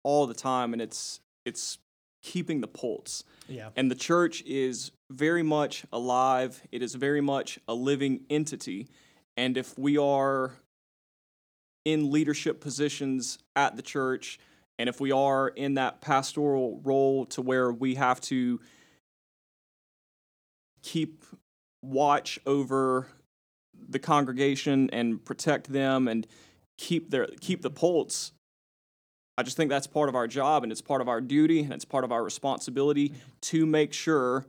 all 0.02 0.26
the 0.26 0.34
time, 0.34 0.72
and 0.72 0.82
it's 0.82 1.20
it's 1.44 1.78
keeping 2.22 2.60
the 2.60 2.68
pulse. 2.68 3.24
Yeah. 3.48 3.70
And 3.74 3.90
the 3.90 3.96
church 3.96 4.42
is 4.42 4.92
very 5.10 5.42
much 5.42 5.84
alive. 5.92 6.62
It 6.70 6.82
is 6.82 6.94
very 6.94 7.20
much 7.20 7.58
a 7.66 7.74
living 7.74 8.20
entity. 8.30 8.88
And 9.36 9.56
if 9.56 9.76
we 9.78 9.98
are 9.98 10.52
in 11.84 12.12
leadership 12.12 12.60
positions 12.60 13.38
at 13.56 13.76
the 13.76 13.82
church, 13.82 14.38
and 14.78 14.88
if 14.88 15.00
we 15.00 15.10
are 15.10 15.48
in 15.48 15.74
that 15.74 16.00
pastoral 16.00 16.80
role 16.84 17.24
to 17.26 17.42
where 17.42 17.72
we 17.72 17.96
have 17.96 18.20
to 18.22 18.60
keep 20.82 21.24
watch 21.82 22.38
over 22.46 23.08
the 23.92 23.98
congregation 23.98 24.90
and 24.92 25.24
protect 25.24 25.72
them 25.72 26.08
and 26.08 26.26
keep 26.78 27.10
their 27.10 27.28
keep 27.40 27.62
the 27.62 27.70
pulse 27.70 28.32
I 29.38 29.42
just 29.42 29.56
think 29.56 29.70
that's 29.70 29.86
part 29.86 30.08
of 30.08 30.14
our 30.14 30.26
job 30.26 30.62
and 30.62 30.70
it's 30.70 30.82
part 30.82 31.00
of 31.00 31.08
our 31.08 31.20
duty 31.20 31.60
and 31.60 31.72
it's 31.72 31.84
part 31.84 32.04
of 32.04 32.12
our 32.12 32.22
responsibility 32.22 33.10
mm-hmm. 33.10 33.18
to 33.40 33.66
make 33.66 33.92
sure 33.92 34.46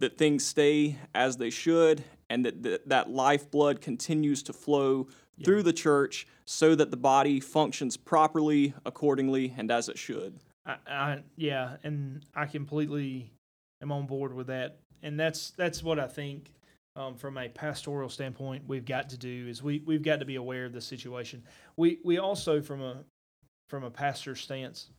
that 0.00 0.18
things 0.18 0.44
stay 0.44 0.96
as 1.14 1.36
they 1.36 1.50
should 1.50 2.02
and 2.28 2.44
that 2.44 2.62
that, 2.62 2.88
that 2.88 3.10
lifeblood 3.10 3.80
continues 3.80 4.42
to 4.44 4.52
flow 4.52 5.08
yeah. 5.36 5.44
through 5.44 5.62
the 5.62 5.72
church 5.72 6.26
so 6.44 6.74
that 6.74 6.90
the 6.90 6.96
body 6.96 7.38
functions 7.38 7.96
properly, 7.96 8.74
accordingly, 8.84 9.54
and 9.56 9.70
as 9.70 9.88
it 9.88 9.96
should. 9.96 10.40
I, 10.66 10.76
I 10.88 11.22
yeah, 11.36 11.76
and 11.84 12.24
I 12.34 12.46
completely 12.46 13.32
am 13.80 13.92
on 13.92 14.06
board 14.06 14.34
with 14.34 14.48
that, 14.48 14.78
and 15.02 15.18
that's 15.18 15.50
that's 15.50 15.82
what 15.82 16.00
I 16.00 16.08
think. 16.08 16.50
Um, 17.00 17.14
from 17.14 17.38
a 17.38 17.48
pastoral 17.48 18.10
standpoint, 18.10 18.64
we've 18.66 18.84
got 18.84 19.08
to 19.10 19.16
do 19.16 19.46
is 19.48 19.62
we 19.62 19.82
we've 19.86 20.02
got 20.02 20.20
to 20.20 20.26
be 20.26 20.36
aware 20.36 20.66
of 20.66 20.74
the 20.74 20.82
situation. 20.82 21.42
We 21.76 21.98
we 22.04 22.18
also 22.18 22.60
from 22.60 22.82
a 22.82 23.04
from 23.70 23.84
a 23.84 23.90
pastor's 23.90 24.40
stance. 24.40 24.90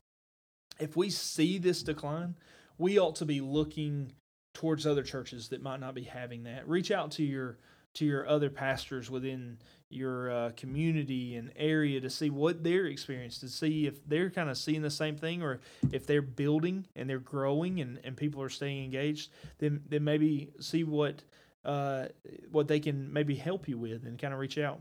If 0.79 0.95
we 0.95 1.11
see 1.11 1.59
this 1.59 1.83
decline, 1.83 2.35
we 2.79 2.97
ought 2.97 3.17
to 3.17 3.25
be 3.25 3.39
looking 3.39 4.13
towards 4.55 4.87
other 4.87 5.03
churches 5.03 5.49
that 5.49 5.61
might 5.61 5.79
not 5.79 5.93
be 5.93 6.01
having 6.01 6.43
that. 6.43 6.67
Reach 6.67 6.89
out 6.89 7.11
to 7.11 7.23
your 7.23 7.59
to 7.93 8.05
your 8.05 8.27
other 8.27 8.49
pastors 8.49 9.11
within 9.11 9.59
your 9.89 10.31
uh, 10.31 10.51
community 10.55 11.35
and 11.35 11.51
area 11.55 11.99
to 11.99 12.09
see 12.09 12.29
what 12.31 12.63
they're 12.63 12.85
experiencing, 12.85 13.47
to 13.47 13.53
see 13.53 13.85
if 13.85 14.03
they're 14.07 14.29
kind 14.31 14.49
of 14.49 14.57
seeing 14.57 14.81
the 14.81 14.89
same 14.89 15.17
thing 15.17 15.43
or 15.43 15.59
if 15.91 16.07
they're 16.07 16.21
building 16.21 16.87
and 16.95 17.07
they're 17.07 17.19
growing 17.19 17.81
and, 17.81 17.99
and 18.03 18.15
people 18.17 18.41
are 18.41 18.49
staying 18.49 18.85
engaged 18.85 19.29
then 19.59 19.83
then 19.89 20.03
maybe 20.03 20.49
see 20.59 20.83
what 20.83 21.21
uh, 21.63 22.05
what 22.51 22.67
they 22.67 22.79
can 22.79 23.11
maybe 23.11 23.35
help 23.35 23.67
you 23.67 23.77
with 23.77 24.05
and 24.05 24.19
kind 24.19 24.33
of 24.33 24.39
reach 24.39 24.57
out 24.57 24.79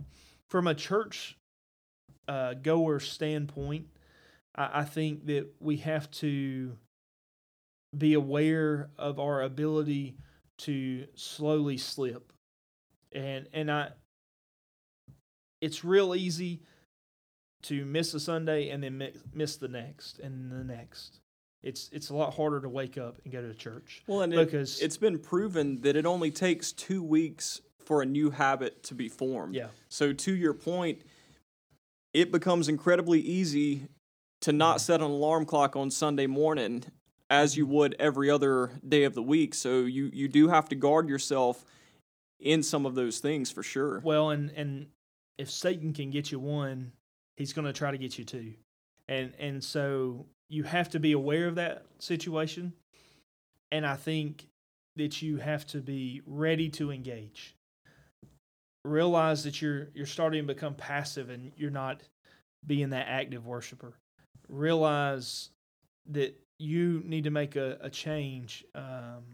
from 0.50 0.66
a 0.66 0.74
church 0.74 1.38
uh, 2.28 2.54
goer 2.54 3.00
standpoint, 3.00 3.86
I, 4.54 4.80
I 4.80 4.84
think 4.84 5.26
that 5.26 5.46
we 5.60 5.78
have 5.78 6.10
to 6.12 6.76
be 7.96 8.14
aware 8.14 8.90
of 8.98 9.18
our 9.18 9.42
ability 9.42 10.16
to 10.58 11.06
slowly 11.14 11.76
slip. 11.78 12.32
And 13.12 13.48
and 13.52 13.70
I 13.70 13.90
it's 15.60 15.84
real 15.84 16.14
easy 16.14 16.62
to 17.62 17.84
miss 17.84 18.14
a 18.14 18.20
Sunday 18.20 18.70
and 18.70 18.82
then 18.82 19.02
miss 19.34 19.56
the 19.56 19.68
next 19.68 20.18
and 20.18 20.50
the 20.50 20.64
next. 20.64 21.20
It's 21.62 21.90
it's 21.92 22.10
a 22.10 22.14
lot 22.14 22.34
harder 22.34 22.60
to 22.60 22.68
wake 22.68 22.96
up 22.96 23.20
and 23.24 23.32
go 23.32 23.42
to 23.42 23.54
church. 23.54 24.02
Well, 24.06 24.22
and 24.22 24.32
because 24.32 24.80
it, 24.80 24.86
it's 24.86 24.96
been 24.96 25.18
proven 25.18 25.80
that 25.82 25.96
it 25.96 26.06
only 26.06 26.30
takes 26.30 26.72
two 26.72 27.02
weeks 27.02 27.60
for 27.84 28.02
a 28.02 28.06
new 28.06 28.30
habit 28.30 28.82
to 28.84 28.94
be 28.94 29.08
formed. 29.08 29.54
Yeah. 29.54 29.66
So 29.88 30.12
to 30.12 30.34
your 30.34 30.54
point, 30.54 31.02
it 32.14 32.32
becomes 32.32 32.68
incredibly 32.68 33.20
easy 33.20 33.88
to 34.42 34.52
not 34.52 34.76
mm-hmm. 34.76 34.84
set 34.84 35.00
an 35.00 35.10
alarm 35.10 35.44
clock 35.44 35.76
on 35.76 35.90
Sunday 35.90 36.26
morning 36.26 36.84
as 37.28 37.56
you 37.56 37.64
mm-hmm. 37.64 37.74
would 37.74 37.96
every 37.98 38.30
other 38.30 38.70
day 38.86 39.04
of 39.04 39.14
the 39.14 39.22
week. 39.22 39.54
So 39.54 39.80
you 39.80 40.10
you 40.12 40.28
do 40.28 40.48
have 40.48 40.68
to 40.70 40.74
guard 40.74 41.08
yourself 41.08 41.64
in 42.38 42.62
some 42.62 42.86
of 42.86 42.94
those 42.94 43.18
things 43.18 43.50
for 43.50 43.62
sure. 43.62 44.00
Well, 44.02 44.30
and 44.30 44.50
and 44.56 44.86
if 45.36 45.50
Satan 45.50 45.92
can 45.92 46.10
get 46.10 46.32
you 46.32 46.38
one, 46.38 46.92
he's 47.36 47.52
going 47.52 47.66
to 47.66 47.72
try 47.72 47.90
to 47.90 47.98
get 47.98 48.18
you 48.18 48.24
two. 48.24 48.54
And 49.08 49.32
and 49.38 49.62
so 49.62 50.26
you 50.50 50.64
have 50.64 50.90
to 50.90 51.00
be 51.00 51.12
aware 51.12 51.46
of 51.46 51.54
that 51.54 51.86
situation. 51.98 52.74
And 53.72 53.86
I 53.86 53.96
think 53.96 54.46
that 54.96 55.22
you 55.22 55.38
have 55.38 55.66
to 55.68 55.78
be 55.78 56.20
ready 56.26 56.68
to 56.70 56.90
engage 56.90 57.54
realize 58.84 59.44
that 59.44 59.60
you're 59.60 59.88
you're 59.94 60.06
starting 60.06 60.46
to 60.46 60.54
become 60.54 60.74
passive 60.74 61.30
and 61.30 61.52
you're 61.56 61.70
not 61.70 62.02
being 62.66 62.90
that 62.90 63.06
active 63.08 63.46
worshiper. 63.46 63.94
Realize 64.48 65.50
that 66.10 66.38
you 66.58 67.02
need 67.04 67.24
to 67.24 67.30
make 67.30 67.56
a, 67.56 67.78
a 67.80 67.90
change 67.90 68.64
um, 68.74 69.24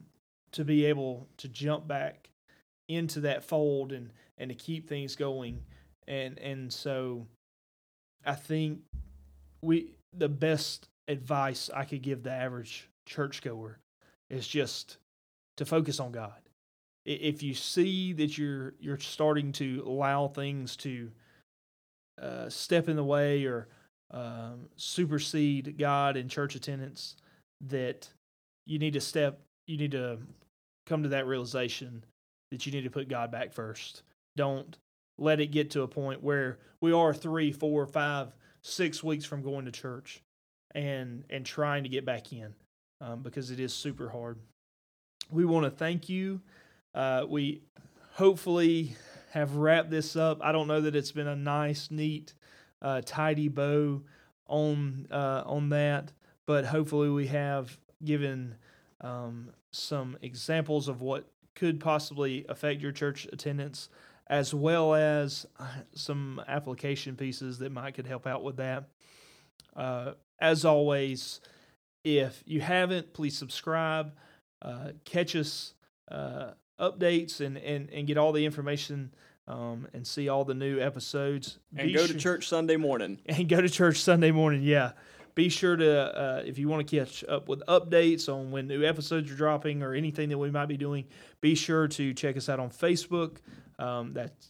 to 0.52 0.64
be 0.64 0.84
able 0.86 1.28
to 1.38 1.48
jump 1.48 1.86
back 1.86 2.28
into 2.88 3.20
that 3.20 3.44
fold 3.44 3.92
and 3.92 4.10
and 4.38 4.50
to 4.50 4.54
keep 4.54 4.88
things 4.88 5.16
going. 5.16 5.62
And 6.06 6.38
and 6.38 6.72
so 6.72 7.26
I 8.24 8.34
think 8.34 8.80
we 9.62 9.92
the 10.16 10.28
best 10.28 10.88
advice 11.08 11.70
I 11.74 11.84
could 11.84 12.02
give 12.02 12.22
the 12.22 12.32
average 12.32 12.88
churchgoer 13.06 13.78
is 14.30 14.46
just 14.46 14.98
to 15.56 15.64
focus 15.64 16.00
on 16.00 16.12
God 16.12 16.40
if 17.06 17.42
you 17.42 17.54
see 17.54 18.12
that 18.14 18.36
you're 18.36 18.74
you're 18.80 18.98
starting 18.98 19.52
to 19.52 19.82
allow 19.86 20.26
things 20.26 20.76
to 20.76 21.10
uh, 22.20 22.48
step 22.48 22.88
in 22.88 22.96
the 22.96 23.04
way 23.04 23.44
or 23.44 23.68
um, 24.10 24.68
supersede 24.76 25.78
God 25.78 26.16
in 26.16 26.28
church 26.28 26.56
attendance, 26.56 27.16
that 27.60 28.08
you 28.66 28.78
need 28.78 28.94
to 28.94 29.00
step, 29.00 29.40
you 29.66 29.76
need 29.76 29.92
to 29.92 30.18
come 30.86 31.02
to 31.04 31.08
that 31.10 31.26
realization 31.26 32.04
that 32.50 32.66
you 32.66 32.72
need 32.72 32.84
to 32.84 32.90
put 32.90 33.08
God 33.08 33.30
back 33.30 33.52
first. 33.52 34.02
Don't 34.36 34.76
let 35.18 35.40
it 35.40 35.50
get 35.50 35.70
to 35.70 35.82
a 35.82 35.88
point 35.88 36.22
where 36.22 36.58
we 36.80 36.92
are 36.92 37.14
three, 37.14 37.52
four, 37.52 37.86
five, 37.86 38.34
six 38.62 39.02
weeks 39.02 39.24
from 39.24 39.42
going 39.42 39.64
to 39.64 39.72
church 39.72 40.22
and 40.76 41.24
and 41.28 41.44
trying 41.44 41.82
to 41.82 41.88
get 41.88 42.04
back 42.04 42.32
in 42.32 42.54
um, 43.00 43.22
because 43.22 43.50
it 43.50 43.58
is 43.58 43.74
super 43.74 44.08
hard. 44.08 44.38
We 45.32 45.44
want 45.44 45.64
to 45.64 45.70
thank 45.70 46.08
you 46.08 46.40
uh, 46.96 47.26
we 47.28 47.60
hopefully 48.14 48.96
have 49.30 49.56
wrapped 49.56 49.90
this 49.90 50.16
up. 50.16 50.38
I 50.42 50.50
don't 50.50 50.66
know 50.66 50.80
that 50.80 50.96
it's 50.96 51.12
been 51.12 51.26
a 51.26 51.36
nice, 51.36 51.90
neat, 51.90 52.32
uh, 52.80 53.02
tidy 53.04 53.48
bow 53.48 54.02
on 54.48 55.06
uh, 55.10 55.42
on 55.44 55.68
that, 55.68 56.12
but 56.46 56.64
hopefully 56.64 57.10
we 57.10 57.26
have 57.26 57.76
given 58.02 58.54
um, 59.02 59.50
some 59.72 60.16
examples 60.22 60.88
of 60.88 61.02
what 61.02 61.28
could 61.54 61.80
possibly 61.80 62.46
affect 62.48 62.80
your 62.80 62.92
church 62.92 63.28
attendance, 63.30 63.90
as 64.28 64.54
well 64.54 64.94
as 64.94 65.44
uh, 65.60 65.66
some 65.94 66.40
application 66.48 67.14
pieces 67.14 67.58
that 67.58 67.70
might 67.70 67.94
could 67.94 68.06
help 68.06 68.26
out 68.26 68.42
with 68.42 68.56
that. 68.56 68.84
Uh, 69.76 70.12
as 70.38 70.64
always, 70.64 71.40
if 72.04 72.42
you 72.46 72.60
haven't, 72.60 73.12
please 73.12 73.36
subscribe. 73.36 74.12
Uh, 74.62 74.92
catch 75.04 75.34
us 75.36 75.74
uh, 76.10 76.50
updates 76.80 77.40
and, 77.40 77.56
and, 77.58 77.90
and 77.90 78.06
get 78.06 78.18
all 78.18 78.32
the 78.32 78.44
information 78.44 79.12
um, 79.48 79.86
and 79.92 80.06
see 80.06 80.28
all 80.28 80.44
the 80.44 80.54
new 80.54 80.80
episodes. 80.80 81.58
And 81.76 81.88
Be 81.88 81.94
go 81.94 82.06
sure- 82.06 82.14
to 82.14 82.20
church 82.20 82.48
Sunday 82.48 82.76
morning. 82.76 83.20
and 83.26 83.48
go 83.48 83.60
to 83.60 83.68
church 83.68 83.98
Sunday 83.98 84.30
morning. 84.30 84.62
Yeah. 84.62 84.92
Be 85.34 85.50
sure 85.50 85.76
to, 85.76 86.18
uh, 86.18 86.42
if 86.46 86.58
you 86.58 86.66
want 86.68 86.86
to 86.86 86.96
catch 86.98 87.22
up 87.28 87.46
with 87.46 87.62
updates 87.66 88.32
on 88.32 88.50
when 88.50 88.66
new 88.66 88.84
episodes 88.84 89.30
are 89.30 89.34
dropping 89.34 89.82
or 89.82 89.92
anything 89.92 90.30
that 90.30 90.38
we 90.38 90.50
might 90.50 90.66
be 90.66 90.78
doing, 90.78 91.04
be 91.42 91.54
sure 91.54 91.88
to 91.88 92.14
check 92.14 92.38
us 92.38 92.48
out 92.48 92.58
on 92.58 92.70
Facebook. 92.70 93.36
Um, 93.78 94.14
that's 94.14 94.48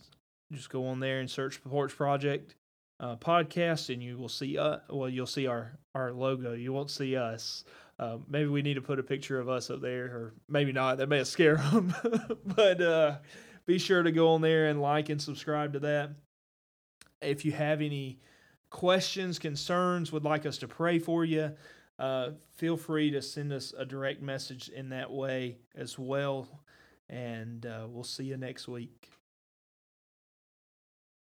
just 0.52 0.70
go 0.70 0.86
on 0.86 1.00
there 1.00 1.18
and 1.18 1.28
search 1.28 1.62
Porch 1.64 1.96
Project 1.96 2.54
uh, 3.00 3.16
podcast, 3.16 3.92
and 3.92 4.02
you 4.02 4.16
will 4.18 4.28
see. 4.28 4.58
Uh, 4.58 4.78
well, 4.90 5.08
you'll 5.08 5.26
see 5.26 5.46
our 5.46 5.78
our 5.94 6.12
logo. 6.12 6.52
You 6.52 6.72
won't 6.72 6.90
see 6.90 7.16
us. 7.16 7.64
Uh, 7.98 8.18
maybe 8.28 8.48
we 8.48 8.62
need 8.62 8.74
to 8.74 8.82
put 8.82 8.98
a 8.98 9.02
picture 9.02 9.38
of 9.38 9.48
us 9.48 9.70
up 9.70 9.80
there, 9.80 10.04
or 10.04 10.34
maybe 10.48 10.72
not. 10.72 10.98
That 10.98 11.08
may 11.08 11.24
scare 11.24 11.56
them. 11.72 11.94
but 12.44 12.80
uh, 12.80 13.18
be 13.66 13.78
sure 13.78 14.02
to 14.02 14.12
go 14.12 14.30
on 14.30 14.40
there 14.40 14.66
and 14.66 14.80
like 14.80 15.08
and 15.08 15.20
subscribe 15.20 15.72
to 15.74 15.80
that. 15.80 16.10
If 17.22 17.44
you 17.44 17.52
have 17.52 17.80
any 17.80 18.20
questions, 18.70 19.38
concerns, 19.38 20.12
would 20.12 20.24
like 20.24 20.44
us 20.44 20.58
to 20.58 20.68
pray 20.68 20.98
for 20.98 21.24
you, 21.24 21.52
uh, 21.98 22.30
feel 22.56 22.76
free 22.76 23.10
to 23.10 23.22
send 23.22 23.52
us 23.52 23.72
a 23.76 23.86
direct 23.86 24.20
message 24.20 24.68
in 24.68 24.90
that 24.90 25.10
way 25.10 25.56
as 25.74 25.98
well. 25.98 26.46
And 27.08 27.64
uh, 27.64 27.86
we'll 27.88 28.04
see 28.04 28.24
you 28.24 28.36
next 28.36 28.68
week. 28.68 29.15